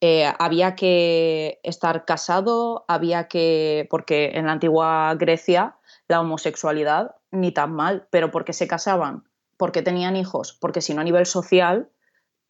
[0.00, 7.52] Eh, había que estar casado, había que, porque en la antigua Grecia la homosexualidad ni
[7.52, 9.24] tan mal, pero porque se casaban,
[9.56, 11.90] porque tenían hijos, porque si no a nivel social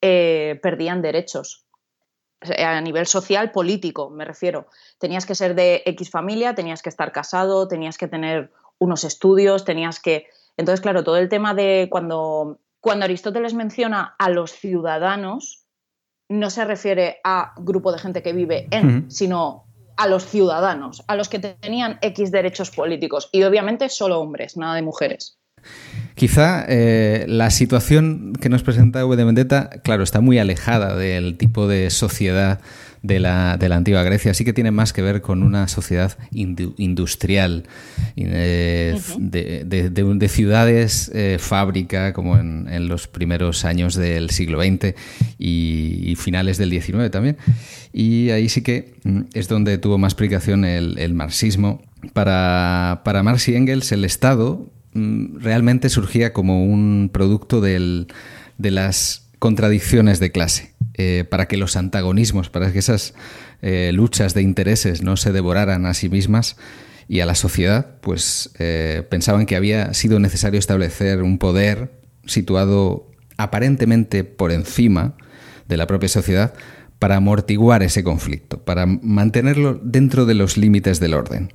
[0.03, 1.65] eh, perdían derechos.
[2.41, 4.69] A nivel social, político, me refiero.
[4.99, 9.65] Tenías que ser de X familia, tenías que estar casado, tenías que tener unos estudios,
[9.65, 10.29] tenías que...
[10.57, 15.68] Entonces, claro, todo el tema de cuando, cuando Aristóteles menciona a los ciudadanos,
[16.29, 19.65] no se refiere a grupo de gente que vive en, sino
[19.97, 23.29] a los ciudadanos, a los que tenían X derechos políticos.
[23.33, 25.39] Y obviamente solo hombres, nada de mujeres.
[26.15, 31.37] Quizá eh, la situación que nos presenta V de Vendetta, claro, está muy alejada del
[31.37, 32.61] tipo de sociedad
[33.03, 34.35] de la, de la, antigua Grecia.
[34.35, 37.65] Sí que tiene más que ver con una sociedad industrial,
[38.17, 44.95] eh, de, ciudades eh, fábrica, como en, los primeros años del siglo XX
[45.39, 47.37] y, finales del XIX también.
[47.93, 51.83] Y ahí sí que mm, es donde tuvo más explicación el, marxismo.
[52.13, 58.07] Para, para Marx y Engels, el Estado mm, realmente surgía como un producto del,
[58.57, 60.78] de las contradicciones de clase.
[61.01, 63.15] Eh, para que los antagonismos, para que esas
[63.63, 66.57] eh, luchas de intereses no se devoraran a sí mismas
[67.07, 71.93] y a la sociedad, pues eh, pensaban que había sido necesario establecer un poder
[72.27, 75.15] situado aparentemente por encima
[75.69, 76.53] de la propia sociedad
[76.99, 81.53] para amortiguar ese conflicto, para mantenerlo dentro de los límites del orden.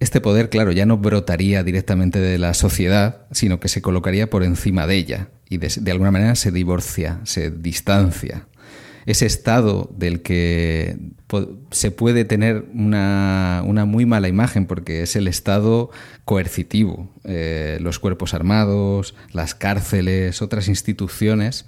[0.00, 4.44] Este poder, claro, ya no brotaría directamente de la sociedad, sino que se colocaría por
[4.44, 8.46] encima de ella y de, alguna manera se divorcia, se distancia.
[9.06, 10.96] Ese estado del que
[11.70, 15.90] se puede tener una, muy mala imagen porque es el estado
[16.24, 21.66] coercitivo, eh, los cuerpos armados, las cárceles, otras instituciones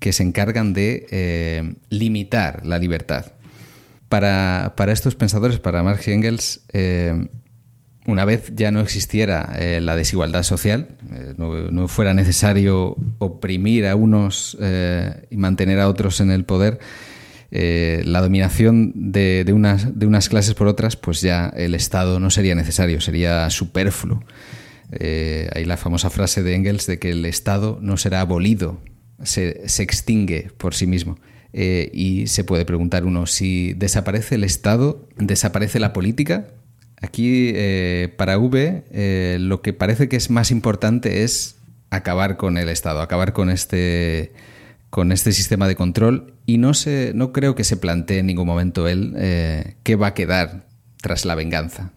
[0.00, 3.32] que se encargan de eh, limitar la libertad.
[4.08, 7.28] Para, estos pensadores, para Marx y Engels, eh,
[8.06, 10.88] una vez ya no existiera eh, la desigualdad social,
[11.36, 14.56] no, fuera necesario oprimir a unos
[15.30, 16.78] y mantener a otros en el poder,
[17.50, 22.54] la dominación de, unas, de unas clases por otras, pues ya el Estado no sería
[22.54, 24.24] necesario, sería superfluo.
[24.90, 28.80] hay la famosa frase de Engels de que el Estado no será abolido,
[29.22, 31.18] se, extingue por sí mismo.
[31.52, 36.48] Eh, y se puede preguntar uno, si desaparece el Estado, ¿desaparece la política?
[37.02, 42.56] Aquí, eh, para V, eh, lo que parece que es más importante es acabar con
[42.56, 44.32] el Estado, acabar con este,
[44.90, 48.46] con este sistema de control y no, se, no creo que se plantee en ningún
[48.46, 49.14] momento él
[49.82, 50.66] qué va a quedar
[51.02, 51.92] tras la venganza.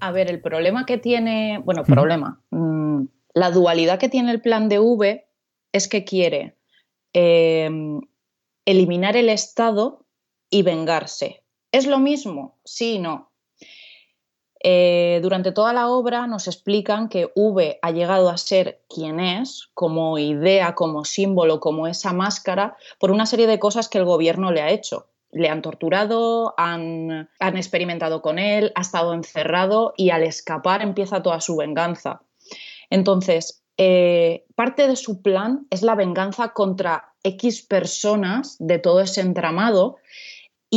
[0.00, 3.04] A ver, el problema que tiene, bueno, problema, mm,
[3.34, 5.26] la dualidad que tiene el plan de V
[5.72, 6.56] es que quiere
[8.66, 10.06] eliminar el Estado
[10.50, 11.42] y vengarse.
[11.72, 12.58] ¿Es lo mismo?
[12.64, 13.32] Sí y no.
[14.60, 19.68] Eh, durante toda la obra nos explican que V ha llegado a ser quien es,
[19.74, 24.52] como idea, como símbolo, como esa máscara, por una serie de cosas que el gobierno
[24.52, 25.06] le ha hecho.
[25.32, 31.22] Le han torturado, han, han experimentado con él, ha estado encerrado y al escapar empieza
[31.22, 32.22] toda su venganza.
[32.88, 39.20] Entonces, eh, parte de su plan es la venganza contra X personas de todo ese
[39.20, 39.96] entramado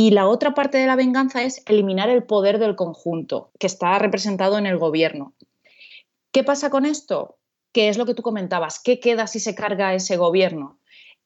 [0.00, 3.98] y la otra parte de la venganza es eliminar el poder del conjunto que está
[3.98, 5.34] representado en el gobierno.
[6.32, 7.36] ¿Qué pasa con esto?
[7.70, 8.80] ¿Qué es lo que tú comentabas?
[8.82, 10.78] ¿Qué queda si se carga ese gobierno?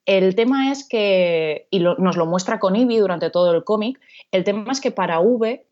[0.07, 4.01] El tema es que, y nos lo muestra con Ivy durante todo el cómic,
[4.33, 5.65] el tema es que para V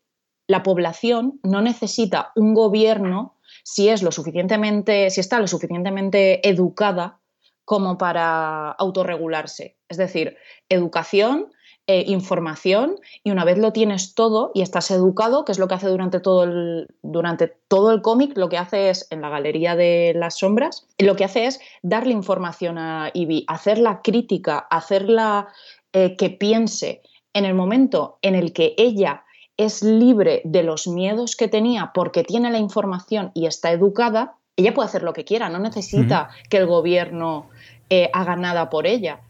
[0.47, 7.19] la población no necesita un gobierno si es lo suficientemente, si está lo suficientemente educada
[7.65, 9.75] como para autorregularse.
[9.89, 10.37] Es decir,
[10.69, 11.51] educación,
[11.85, 15.75] eh, información, y una vez lo tienes todo y estás educado, que es lo que
[15.75, 19.75] hace durante todo el, durante todo el cómic, lo que hace es, en la galería
[19.75, 25.49] de las sombras, lo que hace es darle información a Ivy, hacerla crítica, hacerla
[25.91, 27.01] eh, que piense.
[27.33, 29.25] En el momento en el que ella
[29.57, 34.73] es libre de los miedos que tenía porque tiene la información y está educada, ella
[34.73, 37.49] puede hacer lo que quiera, no necesita que el gobierno
[37.89, 39.21] eh, haga nada por ella.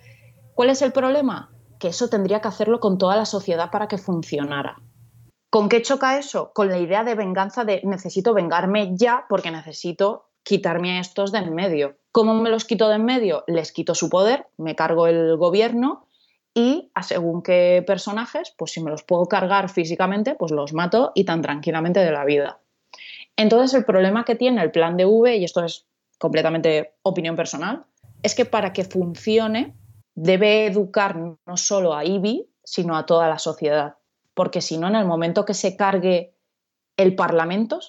[0.54, 1.53] ¿Cuál es el problema?
[1.84, 4.82] Que eso tendría que hacerlo con toda la sociedad para que funcionara.
[5.50, 6.54] ¿Con qué choca eso?
[6.54, 11.40] Con la idea de venganza de necesito vengarme ya porque necesito quitarme a estos de
[11.40, 11.98] en medio.
[12.14, 13.44] ¿Cómo me los quito de en medio?
[13.48, 16.08] Les quito su poder, me cargo el gobierno
[16.54, 21.12] y a según qué personajes, pues si me los puedo cargar físicamente, pues los mato
[21.16, 22.62] y tan tranquilamente de la vida.
[23.36, 25.86] Entonces el problema que tiene el plan de V, y esto es
[26.18, 27.84] completamente opinión personal,
[28.22, 29.76] es que para que funcione
[30.16, 33.96] debe educar no solo a Ivy, sino a toda la sociedad.
[34.34, 36.34] Porque si no, en el momento que se cargue
[36.98, 37.80] el Parlamento,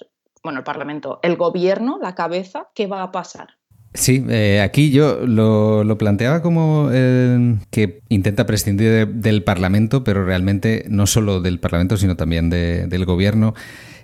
[0.43, 3.49] bueno, el Parlamento, el gobierno, la cabeza, ¿qué va a pasar?
[3.95, 10.85] Sí, eh, aquí yo lo, planteaba como eh, que intenta prescindir del Parlamento, pero realmente
[10.89, 13.53] no solo del Parlamento, sino también del Gobierno.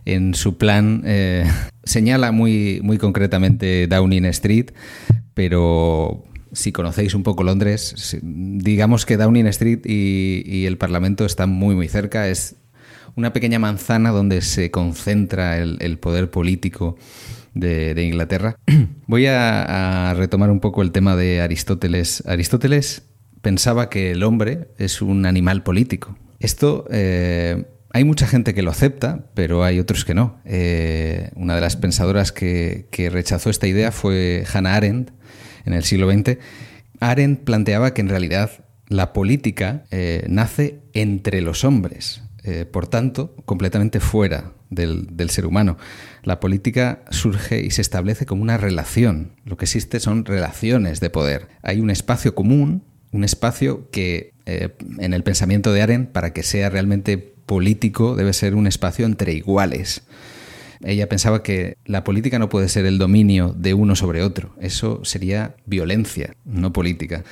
[0.06, 1.46] En su plan eh,
[1.84, 4.72] señala muy, muy concretamente Downing Street,
[5.34, 11.76] pero si conocéis un poco Londres, digamos que Downing Street y, el Parlamento están muy,
[11.76, 12.28] muy cerca.
[12.28, 12.56] Es
[13.16, 16.98] una pequeña manzana donde se concentra el poder político
[17.54, 18.56] de, Inglaterra.
[19.08, 22.24] Voy a, retomar un poco el tema de Aristóteles.
[22.26, 23.04] Aristóteles
[23.42, 26.18] pensaba que el hombre es un animal político.
[26.40, 30.40] Esto eh, hay mucha gente que lo acepta, pero hay otros que no.
[30.46, 35.12] Eh, una de las pensadoras que, rechazó esta idea fue Hannah Arendt
[35.66, 36.38] en el siglo XX.
[37.00, 42.24] Arendt planteaba que en realidad la política eh, nace entre los hombres,
[42.72, 45.78] por tanto, completamente fuera del, ser humano.
[46.24, 49.34] La política surge y se establece como una relación.
[49.46, 51.50] Lo que existe son relaciones de poder.
[51.62, 56.42] Hay un espacio común, un espacio que eh, en el pensamiento de Aren, para que
[56.42, 60.04] sea realmente político, debe ser un espacio entre iguales.
[60.84, 64.56] Ella pensaba que la política no puede ser el dominio de uno sobre otro.
[64.60, 67.24] Eso sería violencia, no política.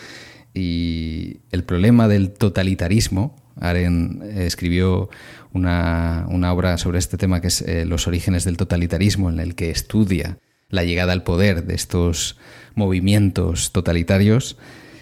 [0.53, 5.09] Y el problema del totalitarismo, Aren escribió
[5.53, 9.69] una, obra sobre este tema que es eh, Los orígenes del totalitarismo, en el que
[9.69, 10.37] estudia
[10.69, 12.37] la llegada al poder de estos
[12.75, 14.57] movimientos totalitarios.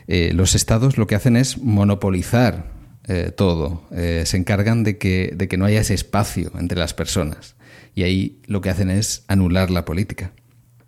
[0.07, 2.71] Eh, los estados lo que hacen es monopolizar
[3.09, 3.83] eh, todo.
[3.91, 7.56] se encargan de que, de que no haya ese espacio entre las personas.
[7.97, 10.31] Y ahí lo que hacen es anular la política.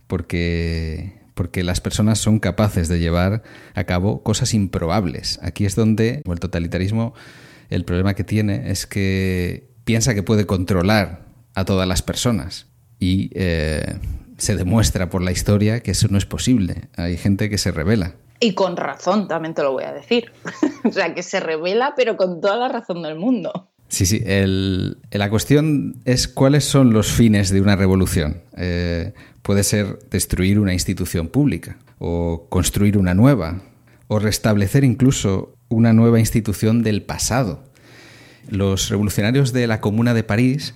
[0.06, 3.42] Porque porque las personas son capaces de llevar
[3.74, 5.40] a cabo cosas improbables.
[5.42, 7.16] Aquí es donde el totalitarismo,
[7.70, 12.68] el problema que tiene es que piensa que puede controlar a todas las personas
[13.00, 13.98] y eh,
[14.38, 16.90] se demuestra por la historia que eso no es posible.
[16.96, 18.18] Hay gente que se revela.
[18.40, 20.32] Y con razón, también te lo voy a decir.
[20.84, 23.72] o sea, que se revela, pero con toda la razón del mundo.
[23.90, 24.24] Sí, sí.
[24.24, 28.44] la cuestión es cuáles son los fines de una revolución.
[28.56, 33.62] Eh, puede ser destruir una institución pública o construir una nueva
[34.08, 37.64] o restablecer incluso una nueva institución del pasado.
[38.48, 40.76] Los revolucionarios de la Comuna de París,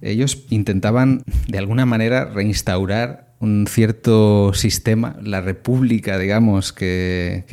[0.00, 7.44] ellos intentaban de alguna manera reinstaurar un cierto sistema, la república, digamos, que,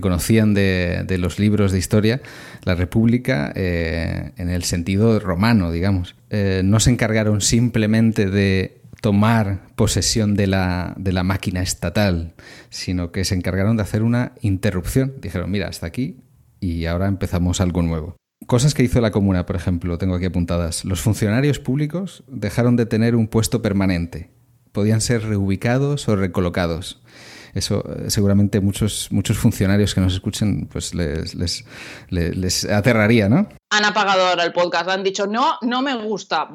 [0.00, 2.22] conocían de, los libros de historia,
[2.62, 6.16] la república eh, en el sentido romano, digamos.
[6.30, 12.32] Eh, no se encargaron simplemente de tomar posesión de la, de la máquina estatal,
[12.70, 15.14] sino que se encargaron de hacer una interrupción.
[15.20, 16.16] Dijeron, mira, hasta aquí
[16.60, 18.16] y ahora empezamos algo nuevo.
[18.46, 20.84] Cosas que hizo la comuna, por ejemplo, tengo aquí apuntadas.
[20.84, 24.30] Los funcionarios públicos dejaron de tener un puesto permanente
[24.74, 27.00] podían ser reubicados o recolocados.
[27.54, 31.64] Eso eh, seguramente muchos, muchos funcionarios que nos escuchen pues les,
[32.10, 33.48] les, aterraría, ¿no?
[33.70, 36.48] Han apagado ahora el podcast, han dicho, no, no me gusta.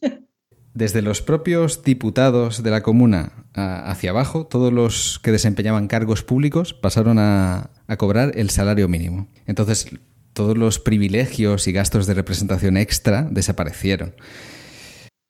[0.74, 6.74] Desde los propios diputados de la comuna hacia abajo, todos los que desempeñaban cargos públicos
[6.74, 9.28] pasaron a, a cobrar el salario mínimo.
[9.46, 9.88] Entonces,
[10.34, 14.14] todos los privilegios y gastos de representación extra desaparecieron.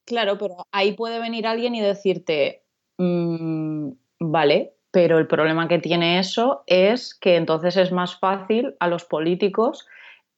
[0.07, 2.63] Claro, pero ahí puede venir alguien y decirte,
[2.97, 3.91] mm,
[4.21, 9.05] vale, pero el problema que tiene eso es que entonces es más fácil a los
[9.05, 9.87] políticos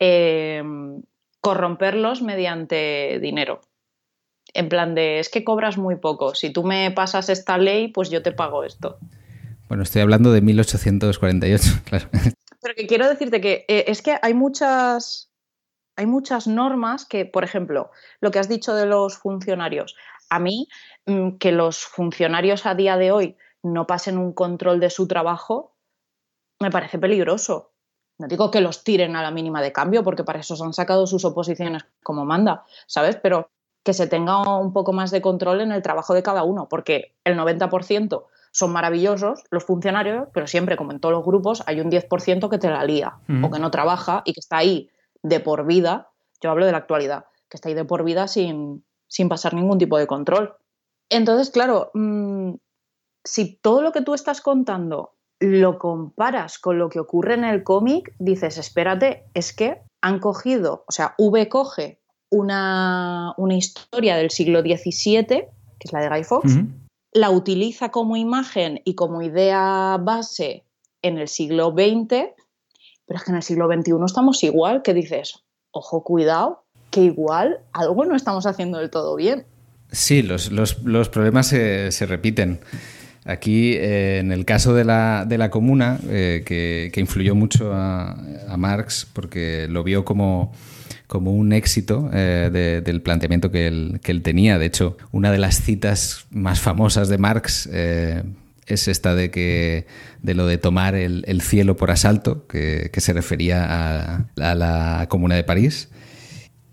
[0.01, 1.03] em,
[1.41, 3.61] corromperlos mediante dinero.
[4.55, 8.11] En plan de, es que cobras muy poco, si tú me pasas esta ley, pues
[8.11, 8.99] yo te pago esto.
[9.69, 12.09] Bueno, estoy hablando de 1848, claro.
[12.61, 15.28] Pero que quiero decirte que eh, es que hay muchas,
[15.99, 19.97] hay muchas normas que, por ejemplo, lo que has dicho de los funcionarios,
[20.31, 20.69] a mí
[21.07, 25.75] mm, que los funcionarios a día de hoy no pasen un control de su trabajo,
[26.61, 27.73] me parece peligroso.
[28.17, 30.73] No digo que los tiren a la mínima de cambio, porque para eso se han
[30.73, 33.17] sacado sus oposiciones como manda, ¿sabes?
[33.17, 33.51] Pero
[33.85, 37.17] que se tenga un poco más de control en el trabajo de cada uno, porque
[37.25, 41.91] el 90% son maravillosos los funcionarios, pero siempre, como en todos los grupos, hay un
[41.91, 44.91] 10% que te la lía o que no trabaja y que está ahí
[45.29, 46.11] de por vida,
[46.41, 48.85] yo hablo de la actualidad, que está ahí de por vida sin,
[49.29, 50.55] pasar ningún tipo de control.
[51.11, 52.55] Entonces, claro, mm,
[53.25, 57.63] si todo lo que tú estás contando lo comparas con lo que ocurre en el
[57.63, 64.61] cómic, dices, espérate, es que han cogido, o sea, V coge una, historia del siglo
[64.61, 65.49] XVII, que
[65.85, 66.57] es la de Guy Fawkes,
[67.13, 70.65] la utiliza como imagen y como idea base
[71.03, 72.35] en el siglo XX
[73.09, 77.61] pero es que en el siglo XXI estamos igual, que dices, ojo, cuidado, que igual
[77.73, 79.47] algo no estamos haciendo del todo bien.
[79.91, 80.51] Sí, los,
[81.11, 82.61] problemas se, repiten.
[83.25, 88.17] Aquí, eh, en el caso de la, de la comuna, eh, que, influyó mucho a,
[88.59, 90.53] Marx porque lo vio como,
[91.07, 94.59] como un éxito eh, del planteamiento que él, que él, tenía.
[94.59, 97.71] De hecho, una de las citas más famosas de Marx
[98.69, 99.87] es esta de que
[100.23, 105.45] de lo de tomar el, cielo por asalto, que, se refería a, la Comuna de
[105.45, 105.89] París.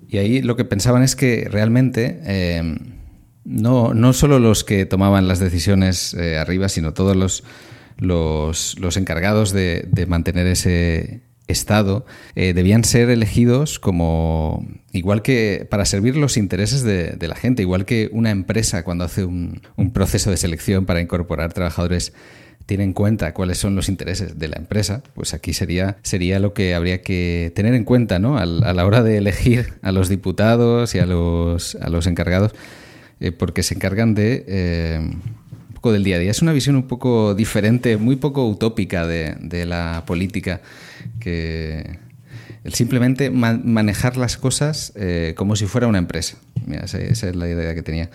[0.08, 2.78] Y ahí lo que pensaban es que realmente eh,
[3.44, 7.44] no, no solo los que tomaban las decisiones eh, arriba, sino todos los,
[7.98, 16.16] los, encargados de, mantener ese, Estado eh, debían ser elegidos como igual que para servir
[16.16, 19.62] los intereses de, la gente, igual que una empresa cuando hace un,
[19.94, 22.14] proceso de selección para incorporar trabajadores
[22.66, 26.54] tiene en cuenta cuáles son los intereses de la empresa, pues aquí sería, sería lo
[26.54, 28.38] que habría que tener en cuenta ¿no?
[28.40, 32.54] a, la hora de elegir a los diputados y a los, a los encargados,
[33.20, 34.46] eh, porque se encargan de...
[34.48, 36.32] Eh, un poco del día a día.
[36.32, 40.62] Es una visión un poco diferente, muy poco utópica de la política
[41.20, 42.00] que
[42.64, 46.38] El simplemente manejar las cosas eh, como si fuera una empresa.
[46.68, 48.10] esa, es la idea que tenía.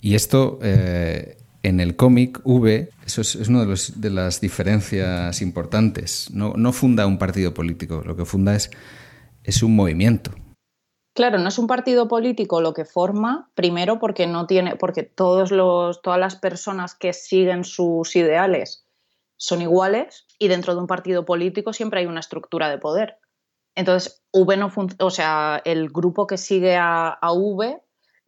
[0.00, 6.30] Y esto eh, en el cómic V, eso es, una de, de, las diferencias importantes.
[6.32, 8.70] No, no, funda un partido político, lo que funda es,
[9.44, 10.32] es un movimiento.
[11.14, 15.50] Claro, no es un partido político lo que forma, primero porque no tiene, porque todos
[15.50, 18.85] los, todas las personas que siguen sus ideales
[19.36, 23.18] son iguales y dentro de un partido político siempre hay una estructura de poder.
[23.74, 27.82] Entonces, V no o sea, el grupo que sigue a, a V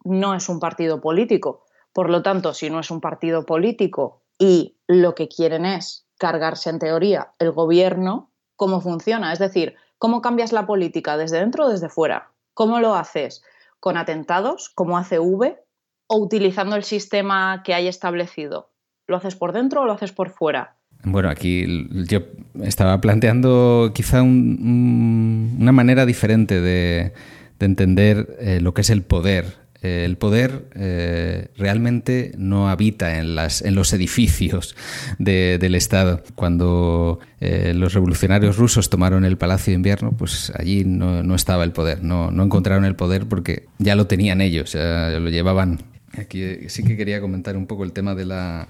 [0.05, 1.65] no es un partido político.
[1.93, 6.71] Por lo tanto, si no es un partido político y lo que quieren es cargarse
[6.71, 9.33] en teoría el gobierno, ¿cómo funciona?
[9.33, 12.33] Es decir, ¿cómo cambias la política desde dentro o desde fuera?
[12.55, 13.43] ¿Cómo lo haces?
[13.81, 15.65] ¿Con atentados, como hace V,
[16.09, 18.71] o utilizando el sistema que hay establecido?
[19.07, 20.78] ¿Lo haces por dentro o lo haces por fuera?
[21.05, 22.23] Bueno, aquí yo
[22.63, 27.13] estaba planteando quizá una manera diferente de,
[27.61, 33.37] entender eh, lo que es el poder eh, el poder eh, realmente no habita en,
[33.37, 34.75] las, los edificios
[35.19, 36.23] del Estado.
[36.35, 42.03] Cuando los revolucionarios rusos tomaron el Palacio de Invierno, pues allí no, estaba el poder,
[42.03, 45.79] no, no, encontraron el poder porque ya lo tenían ellos, ya lo llevaban.
[46.17, 48.67] Aquí sí que quería comentar un poco el tema de la,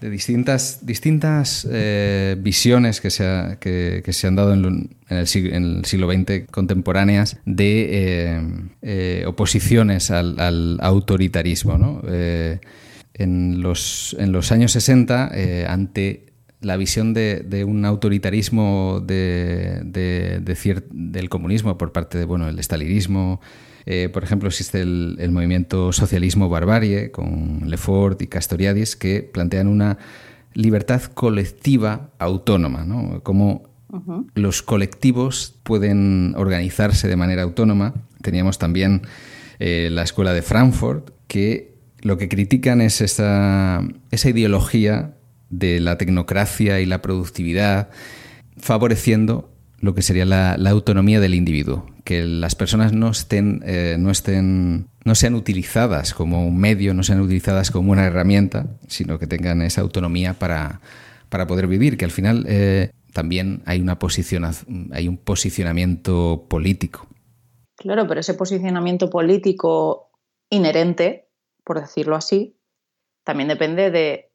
[0.00, 6.50] de distintas, distintas eh, visiones que se, que, se, han dado en, el siglo, XX
[6.50, 8.42] contemporáneas de eh,
[8.82, 12.02] eh, oposiciones al, autoritarismo.
[13.14, 15.32] en, los, en los años 60,
[15.68, 16.26] ante
[16.60, 19.80] la visión de, un autoritarismo de,
[20.90, 23.40] del comunismo por parte de bueno, el estalinismo,
[23.86, 29.98] eh, por ejemplo, existe el, movimiento Socialismo Barbarie con Lefort y Castoriadis que plantean una
[30.54, 33.22] libertad colectiva autónoma, ¿no?
[33.22, 33.62] Cómo
[34.34, 37.94] los colectivos pueden organizarse de manera autónoma.
[38.20, 39.02] Teníamos también
[39.58, 45.16] eh, la Escuela de Frankfurt, que lo que critican es esa, esa ideología
[45.50, 47.88] de la tecnocracia y la productividad,
[48.58, 54.12] favoreciendo lo que sería la, autonomía del individuo, que las personas no estén, eh, no
[54.12, 59.26] estén, no sean utilizadas como un medio, no sean utilizadas como una herramienta, sino que
[59.26, 60.80] tengan esa autonomía para,
[61.48, 63.98] poder vivir, que al final eh, también hay una
[64.92, 67.08] hay un posicionamiento político.
[67.76, 70.12] Claro, pero ese posicionamiento político
[70.48, 71.28] inherente,
[71.64, 72.56] por decirlo así,
[73.24, 74.30] también depende de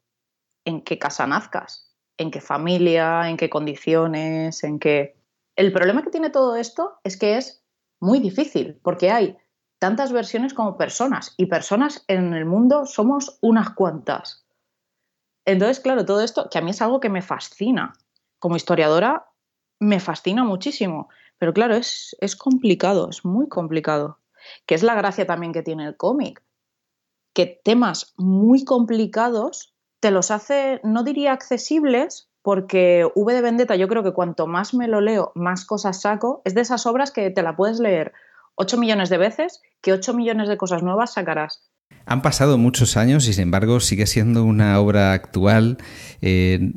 [0.65, 5.15] en qué casa nazcas, en qué familia, en qué condiciones, en qué
[5.55, 7.60] el problema que tiene todo esto es que es
[8.01, 9.37] muy difícil, porque hay
[9.79, 14.45] tantas versiones como personas, y personas en el mundo somos unas cuantas.
[15.45, 17.93] Entonces, claro, todo esto, que a mí es algo que me fascina.
[18.39, 19.27] Como historiadora,
[19.79, 21.09] me fascina muchísimo.
[21.37, 24.19] Pero claro, es, es complicado, es muy complicado.
[24.65, 26.43] Que es la gracia también que tiene el cómic.
[27.33, 33.87] Que temas muy complicados te los hace, no diría accesibles, porque V de Vendetta yo
[33.87, 36.41] creo que cuanto más me lo leo, más cosas saco.
[36.45, 38.13] Es de esas obras que te la puedes leer
[38.55, 41.69] 8 millones de veces, que 8 millones de cosas nuevas sacarás.
[42.05, 45.77] Han pasado muchos años y sin embargo sigue siendo una obra actual.
[46.21, 46.73] Eh,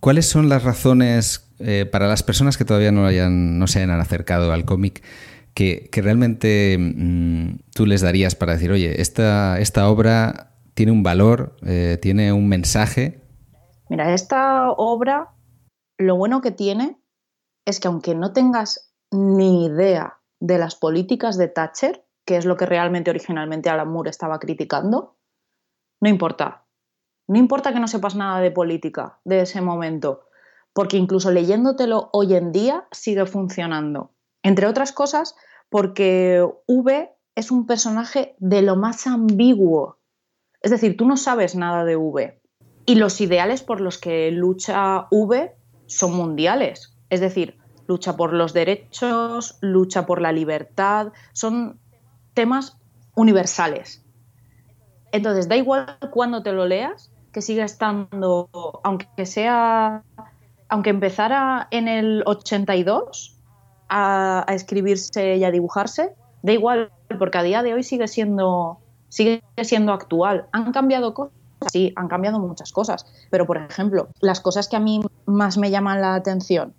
[0.00, 4.00] ¿Cuáles son las razones eh, para las personas que todavía no, hayan, no se hayan
[4.00, 5.02] acercado al cómic
[5.54, 11.56] que, realmente mm, tú les darías para decir, oye, esta, esta obra tiene un valor,
[11.66, 13.19] eh, tiene un mensaje
[13.90, 15.34] Mira, esta obra,
[15.98, 17.02] lo bueno que tiene
[17.66, 22.56] es que aunque no tengas ni idea de las políticas de Thatcher, que es lo
[22.56, 25.16] que realmente originalmente Alan Moore estaba criticando,
[26.00, 26.66] no importa.
[27.26, 30.28] No importa que no sepas nada de política de ese momento,
[30.72, 34.12] porque incluso leyéndotelo hoy en día sigue funcionando.
[34.44, 35.34] Entre otras cosas,
[35.68, 39.98] porque V es un personaje de lo más ambiguo.
[40.62, 42.39] Es decir, tú no sabes nada de V,
[42.86, 45.54] y los ideales por los que lucha V
[45.86, 46.96] son mundiales.
[47.08, 51.78] Es decir, lucha por los derechos, lucha por la libertad, son
[52.34, 52.78] temas
[53.14, 54.04] universales.
[55.12, 58.48] Entonces, da igual cuando te lo leas, que siga estando,
[58.84, 60.04] aunque sea,
[60.68, 63.36] aunque empezara en el 82
[63.88, 68.78] a, a escribirse y a dibujarse, da igual, porque a día de hoy sigue siendo,
[69.08, 70.46] sigue siendo actual.
[70.52, 71.39] Han cambiado cosas
[71.70, 75.70] sí, han cambiado muchas cosas, pero por ejemplo, las cosas que a mí más me
[75.70, 76.74] llaman la atención,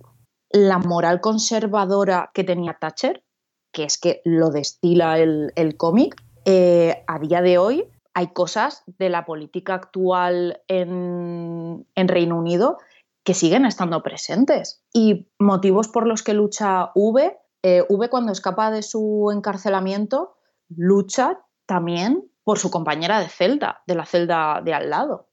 [0.49, 3.23] la moral conservadora que tenía Thatcher,
[3.71, 9.09] que es que lo destila el, cómic, eh, a día de hoy hay cosas de
[9.09, 12.77] la política actual en, Reino Unido
[13.23, 14.83] que siguen estando presentes.
[14.93, 20.35] Y motivos por los que lucha V, eh, V cuando escapa de su encarcelamiento,
[20.69, 25.29] lucha también por su compañera de celda, de la celda de al lado,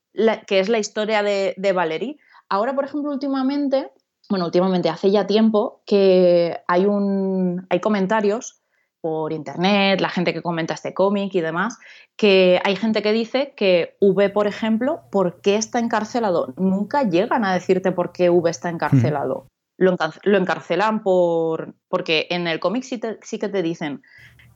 [0.46, 2.18] que es la historia de, de Valerie.
[2.48, 3.90] Ahora, por ejemplo, últimamente,
[4.28, 8.62] bueno, últimamente hace ya tiempo que hay, un, hay comentarios
[9.00, 11.78] por internet, la gente que comenta este cómic y demás,
[12.16, 16.52] que hay gente que dice que V, por ejemplo, ¿por qué está encarcelado?
[16.56, 19.46] Nunca llegan a decirte por qué V está encarcelado.
[19.76, 21.74] Lo, encarcelan por.
[21.88, 24.02] porque en el cómic sí, sí, que te dicen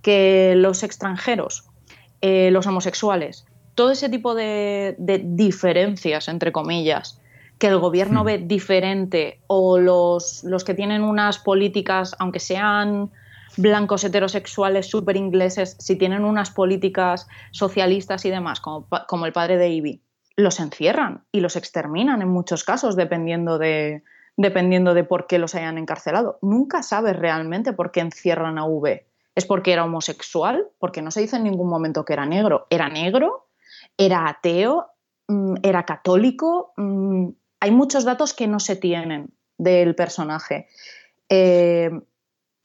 [0.03, 1.71] que los extranjeros,
[2.23, 3.45] eh, los homosexuales,
[3.75, 7.21] todo ese tipo de, diferencias, entre comillas,
[7.59, 13.11] que el gobierno ve diferente o los, los que tienen unas políticas, aunque sean
[13.57, 19.59] blancos heterosexuales súper ingleses, si tienen unas políticas socialistas y demás, como, como el padre
[19.59, 20.03] de Ivy,
[20.37, 24.03] los encierran y los exterminan en muchos casos, dependiendo de,
[24.37, 26.39] dependiendo de por qué los hayan encarcelado.
[26.43, 29.07] Nunca sabes realmente por qué encierran a V.
[29.35, 30.69] ¿Es porque era homosexual?
[30.79, 32.67] Porque no se dice en ningún momento que era negro.
[32.71, 33.49] ¿Era negro?
[33.97, 34.91] ¿Era ateo?
[35.29, 36.73] Mm, ¿Era católico?
[36.77, 37.29] Mm,
[37.61, 40.69] hay muchos datos que no se tienen del personaje.
[41.29, 41.91] Eh,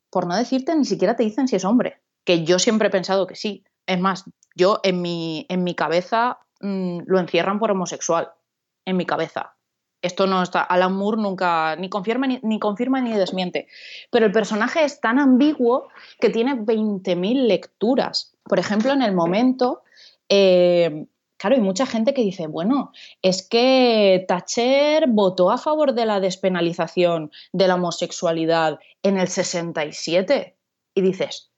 [0.09, 3.27] por no decirte, ni siquiera te dicen si es hombre, que yo siempre he pensado
[3.27, 3.63] que sí.
[3.85, 8.31] Es más, yo en mi, en mi cabeza mm, lo encierran por homosexual,
[8.85, 9.56] en mi cabeza.
[10.01, 13.67] Esto no está, Alan Moore nunca ni confirma ni, confirma ni desmiente.
[14.11, 15.89] Pero el personaje es tan ambiguo
[16.19, 18.35] que tiene 20.000 lecturas.
[18.43, 19.81] Por ejemplo, en el momento
[20.29, 22.91] eh, Claro, hay mucha gente que dice, bueno,
[23.21, 30.57] es que Thatcher votó a favor de la despenalización de la homosexualidad en el 67.
[30.95, 31.51] Y dices,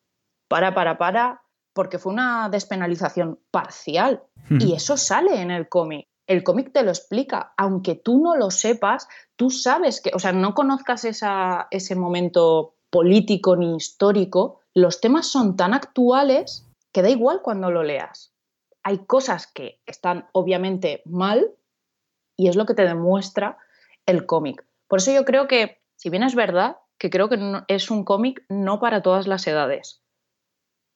[0.50, 4.24] para, para, para, porque fue una despenalización parcial.
[4.50, 6.09] Y eso sale en el cómic.
[6.30, 7.54] El cómic te lo explica.
[7.58, 13.56] Aunque tú no lo sepas, tú sabes que, o sea, no conozcas ese momento político
[13.56, 18.34] ni histórico, los temas son tan actuales que da igual cuando lo leas
[18.84, 21.52] hay cosas que están obviamente mal
[22.38, 23.58] y es lo que te demuestra
[24.06, 24.66] el cómic.
[24.88, 28.44] Por eso yo creo que, si bien es verdad, que creo que es un cómic
[28.50, 30.02] no para todas las edades.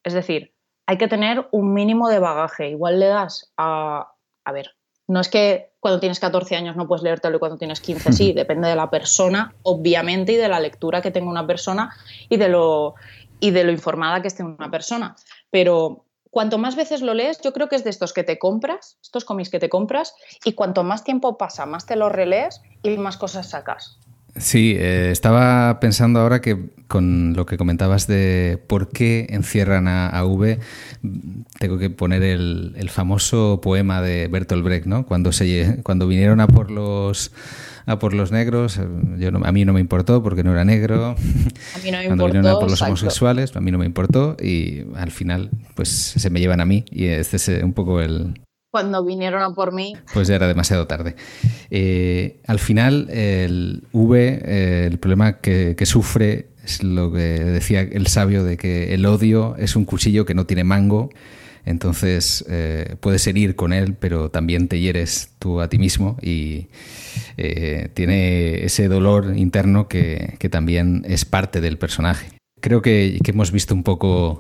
[0.03, 0.55] Es decir,
[0.87, 2.69] hay que tener un mínimo de bagaje.
[2.69, 4.15] Igual le das a...
[4.45, 4.75] A ver,
[5.13, 8.33] no es que cuando tienes 14 años no puedes leértelo y cuando tienes 15 sí,
[8.35, 11.95] depende de la persona, obviamente, y de la lectura que tenga una persona
[12.29, 12.95] y de lo,
[13.39, 15.15] y de lo informada que esté una persona.
[15.51, 18.97] Pero cuanto más veces lo lees, yo creo que es de estos que te compras,
[19.03, 22.97] estos cómics que te compras, y cuanto más tiempo pasa, más te los relees y
[22.97, 23.99] más cosas sacas.
[24.35, 26.57] Sí, eh, estaba pensando ahora que
[26.87, 30.59] con lo que comentabas de por qué encierran a, V,
[31.59, 35.05] tengo que poner el, famoso poema de Bertolt Brecht, ¿no?
[35.05, 37.31] Cuando, se, cuando vinieron a por los
[37.85, 41.15] a por los negros, eh, yo a mí no me importó porque no era negro.
[41.75, 44.37] A mí no me Cuando vinieron a por los homosexuales, a mí no me importó
[44.41, 48.39] y al final pues se me llevan a mí y este es un poco el,
[48.73, 49.95] cuando vinieron a por mí.
[50.15, 51.15] Pues ya era demasiado tarde.
[51.69, 58.07] Eh, al final, el V, eh, el problema que, sufre es lo que decía el
[58.07, 61.11] sabio de que el odio es un cuchillo que no tiene mango.
[61.65, 66.69] Entonces eh, puedes herir con él, pero también te hieres tú a ti mismo y
[67.93, 72.39] tiene ese dolor interno que, también es parte del personaje.
[72.59, 74.39] Creo que hemos visto un poco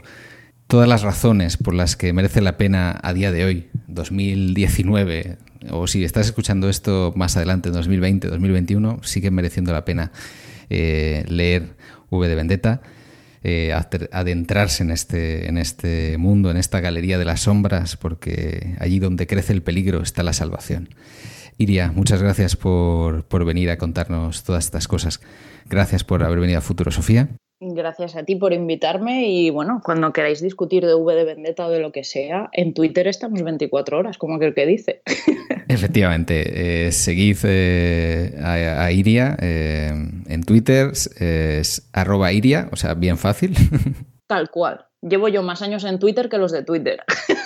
[0.67, 5.37] todas las razones por las que merece la pena a día de hoy, 2019,
[5.71, 10.11] o si estás escuchando esto más adelante, 2020, 2021, sigue mereciendo la pena
[10.69, 11.75] eh, leer
[12.09, 12.81] V de Vendetta,
[13.43, 13.73] eh,
[14.11, 19.27] adentrarse en este, en este mundo, en esta galería de las sombras, porque allí donde
[19.27, 20.89] crece el peligro está la salvación.
[21.57, 25.21] Iria, muchas gracias por, por venir a contarnos todas estas cosas.
[25.69, 27.29] Gracias por haber venido a Futuro Sofía.
[27.71, 31.69] Gracias a ti por invitarme y bueno, cuando queráis discutir de V de Vendetta o
[31.69, 35.01] de lo que sea, en Twitter estamos 24 horas, como aquel que dice.
[35.69, 39.93] Efectivamente, eh, seguid eh, a, Iria eh,
[40.27, 43.55] en Twitter, es arroba Iria, o sea, bien fácil.
[44.27, 44.85] Tal cual.
[45.01, 47.01] Llevo yo más años en Twitter que los de Twitter.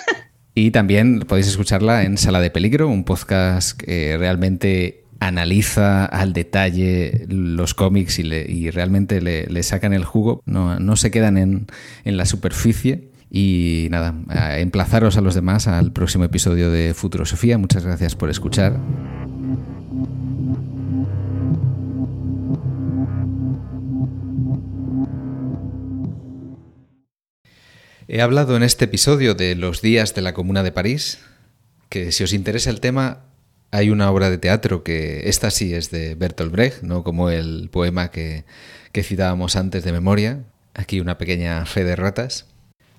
[0.54, 7.26] Y también podéis escucharla en Sala de Peligro, un podcast que realmente analiza al detalle
[7.28, 11.66] los cómics y, realmente le, sacan el jugo, no, se quedan en,
[12.04, 13.10] la superficie.
[13.30, 14.14] Y nada,
[14.58, 17.58] emplazaros a los demás al próximo episodio de Futuro Sofía.
[17.58, 18.78] Muchas gracias por escuchar.
[28.10, 31.18] He hablado en este episodio de los días de la Comuna de París,
[31.90, 33.27] que si os interesa el tema
[33.70, 37.68] Hay una obra de teatro que esta sí es de Bertolt Brecht, no como el
[37.70, 38.44] poema que,
[38.92, 40.44] que citábamos antes de memoria.
[40.74, 42.46] Aquí una pequeña fe de ratas.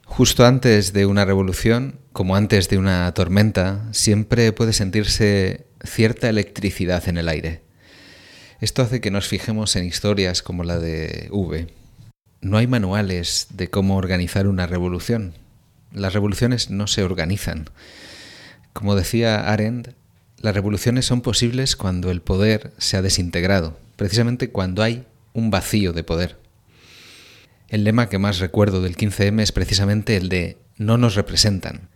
[0.06, 7.08] Justo antes de una revolución, como antes de una tormenta, siempre puede sentirse cierta electricidad
[7.08, 7.62] en el aire.
[8.60, 11.68] Esto hace que nos fijemos en historias como la de V.
[12.42, 15.34] No hay manuales de cómo organizar una revolución.
[15.94, 17.70] Las revoluciones no se organizan.
[18.74, 19.90] Como decía Arendt,
[20.42, 25.94] las revoluciones son posibles cuando el poder se ha desintegrado, precisamente cuando hay un vacío
[25.94, 26.38] de poder.
[27.68, 31.90] El lema que más recuerdo del 15M es precisamente el de no nos representan.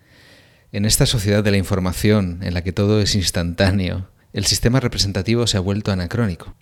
[0.72, 5.48] En esta sociedad de la información, en la que todo es instantáneo, el sistema representativo
[5.48, 6.56] se ha vuelto anacrónico.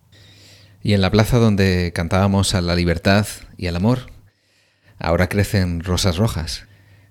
[0.84, 3.28] Y en la plaza donde cantábamos a la libertad
[3.58, 4.12] y al amor,
[5.00, 6.66] ahora crecen rosas rojas.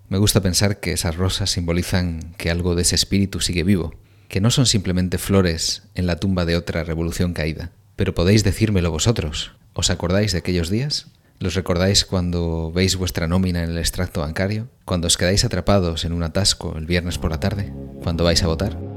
[0.08, 3.94] Me gusta pensar que esas rosas simbolizan que algo de ese espíritu sigue vivo,
[4.30, 7.72] que no son simplemente flores en la tumba de otra revolución caída.
[7.96, 9.52] Pero podéis decírmelo vosotros.
[9.74, 11.08] ¿Os acordáis de aquellos días?
[11.40, 14.68] ¿Los recordáis cuando veis vuestra nómina en el extracto bancario?
[14.84, 17.72] ¿Cuando os quedáis atrapados en un atasco el viernes por la tarde?
[18.02, 18.89] ¿Cuando vais a votar?